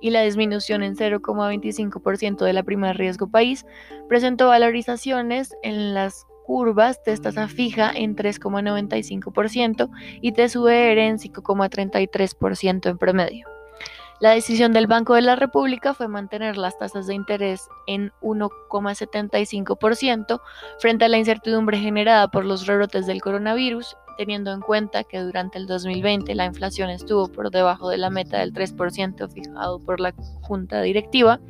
y 0.00 0.10
la 0.10 0.22
disminución 0.22 0.82
en 0.82 0.96
0,25% 0.96 2.44
de 2.44 2.52
la 2.52 2.62
prima 2.62 2.88
de 2.88 2.94
riesgo 2.94 3.28
país, 3.28 3.66
presentó 4.08 4.48
valorizaciones 4.48 5.54
en 5.62 5.94
las 5.94 6.26
curvas 6.46 7.02
de 7.04 7.16
tasa 7.16 7.48
fija 7.48 7.92
en 7.94 8.16
3,95% 8.16 9.90
y 10.20 10.32
TSUR 10.32 10.70
en 10.70 11.18
5,33% 11.18 12.90
en 12.90 12.98
promedio. 12.98 13.59
La 14.20 14.32
decisión 14.32 14.74
del 14.74 14.86
Banco 14.86 15.14
de 15.14 15.22
la 15.22 15.34
República 15.34 15.94
fue 15.94 16.06
mantener 16.06 16.58
las 16.58 16.76
tasas 16.76 17.06
de 17.06 17.14
interés 17.14 17.70
en 17.86 18.12
1,75% 18.20 20.42
frente 20.78 21.06
a 21.06 21.08
la 21.08 21.16
incertidumbre 21.16 21.78
generada 21.78 22.28
por 22.28 22.44
los 22.44 22.66
rebrotes 22.66 23.06
del 23.06 23.22
coronavirus, 23.22 23.96
teniendo 24.18 24.52
en 24.52 24.60
cuenta 24.60 25.04
que 25.04 25.20
durante 25.20 25.56
el 25.56 25.66
2020 25.66 26.34
la 26.34 26.44
inflación 26.44 26.90
estuvo 26.90 27.28
por 27.28 27.50
debajo 27.50 27.88
de 27.88 27.96
la 27.96 28.10
meta 28.10 28.40
del 28.40 28.52
3% 28.52 29.26
fijado 29.30 29.78
por 29.78 30.00
la 30.00 30.12
Junta 30.42 30.82
Directiva, 30.82 31.40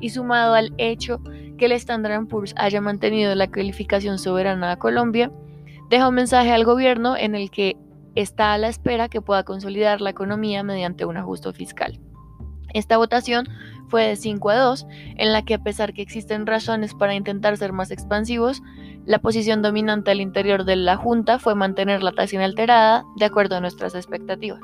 y 0.00 0.08
sumado 0.08 0.54
al 0.54 0.72
hecho 0.78 1.20
que 1.58 1.66
el 1.66 1.72
Standard 1.72 2.26
Poor's 2.26 2.54
haya 2.56 2.80
mantenido 2.80 3.34
la 3.34 3.48
calificación 3.48 4.18
soberana 4.18 4.72
a 4.72 4.78
Colombia, 4.78 5.30
deja 5.90 6.08
un 6.08 6.14
mensaje 6.14 6.52
al 6.52 6.64
gobierno 6.64 7.18
en 7.18 7.34
el 7.34 7.50
que 7.50 7.76
está 8.14 8.52
a 8.52 8.58
la 8.58 8.68
espera 8.68 9.08
que 9.08 9.20
pueda 9.20 9.44
consolidar 9.44 10.00
la 10.00 10.10
economía 10.10 10.62
mediante 10.62 11.04
un 11.04 11.16
ajuste 11.16 11.52
fiscal. 11.52 12.00
Esta 12.74 12.96
votación 12.98 13.48
fue 13.88 14.06
de 14.06 14.16
5 14.16 14.50
a 14.50 14.56
2, 14.56 14.86
en 15.16 15.32
la 15.32 15.42
que 15.42 15.54
a 15.54 15.62
pesar 15.62 15.94
que 15.94 16.02
existen 16.02 16.46
razones 16.46 16.94
para 16.94 17.14
intentar 17.14 17.56
ser 17.56 17.72
más 17.72 17.90
expansivos, 17.90 18.62
la 19.06 19.20
posición 19.20 19.62
dominante 19.62 20.10
al 20.10 20.20
interior 20.20 20.64
de 20.64 20.76
la 20.76 20.96
Junta 20.96 21.38
fue 21.38 21.54
mantener 21.54 22.02
la 22.02 22.12
tasa 22.12 22.36
inalterada 22.36 23.04
de 23.16 23.24
acuerdo 23.24 23.56
a 23.56 23.60
nuestras 23.60 23.94
expectativas. 23.94 24.60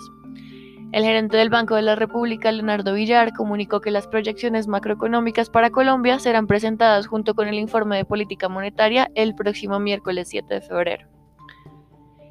El 0.92 1.02
gerente 1.02 1.36
del 1.36 1.50
Banco 1.50 1.74
de 1.74 1.82
la 1.82 1.96
República, 1.96 2.52
Leonardo 2.52 2.92
Villar, 2.92 3.32
comunicó 3.32 3.80
que 3.80 3.90
las 3.90 4.06
proyecciones 4.06 4.68
macroeconómicas 4.68 5.50
para 5.50 5.70
Colombia 5.70 6.20
serán 6.20 6.46
presentadas 6.46 7.08
junto 7.08 7.34
con 7.34 7.48
el 7.48 7.58
informe 7.58 7.96
de 7.96 8.04
política 8.04 8.48
monetaria 8.48 9.10
el 9.16 9.34
próximo 9.34 9.80
miércoles 9.80 10.28
7 10.28 10.54
de 10.54 10.60
febrero. 10.60 11.08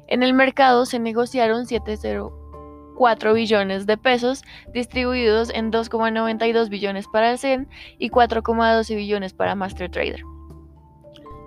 En 0.06 0.22
el 0.22 0.34
mercado 0.34 0.86
se 0.86 0.98
negociaron 0.98 1.66
7,04 1.66 3.34
billones 3.34 3.86
de 3.86 3.96
pesos 3.96 4.42
distribuidos 4.72 5.50
en 5.50 5.72
2,92 5.72 6.68
billones 6.68 7.06
para 7.08 7.30
el 7.30 7.38
CEN 7.38 7.68
y 7.98 8.10
4,12 8.10 8.96
billones 8.96 9.32
para 9.32 9.54
MasterTrader. 9.54 10.22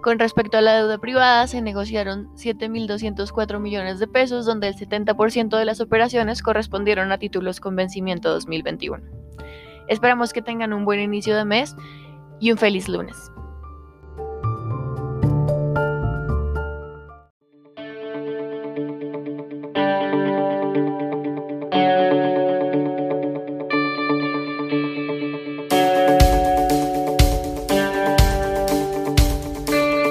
Con 0.02 0.20
respecto 0.20 0.58
a 0.58 0.62
la 0.62 0.76
deuda 0.78 1.00
privada, 1.00 1.48
se 1.48 1.62
negociaron 1.62 2.34
7.204 2.36 3.60
millones 3.60 4.00
de 4.00 4.08
pesos, 4.08 4.46
donde 4.46 4.70
el 4.70 4.76
70% 4.76 5.58
de 5.58 5.66
las 5.66 5.82
operaciones 5.82 6.42
correspondieron 6.42 7.12
a 7.12 7.18
títulos 7.18 7.60
con 7.60 7.76
vencimiento 7.76 8.30
2021. 8.32 9.04
Esperamos 9.88 10.34
que 10.34 10.42
tengan 10.42 10.74
un 10.74 10.86
buen 10.86 11.00
inicio 11.00 11.36
de 11.36 11.46
mes 11.46 11.76
y 12.40 12.52
un 12.52 12.58
feliz 12.58 12.88
lunes. 12.88 13.18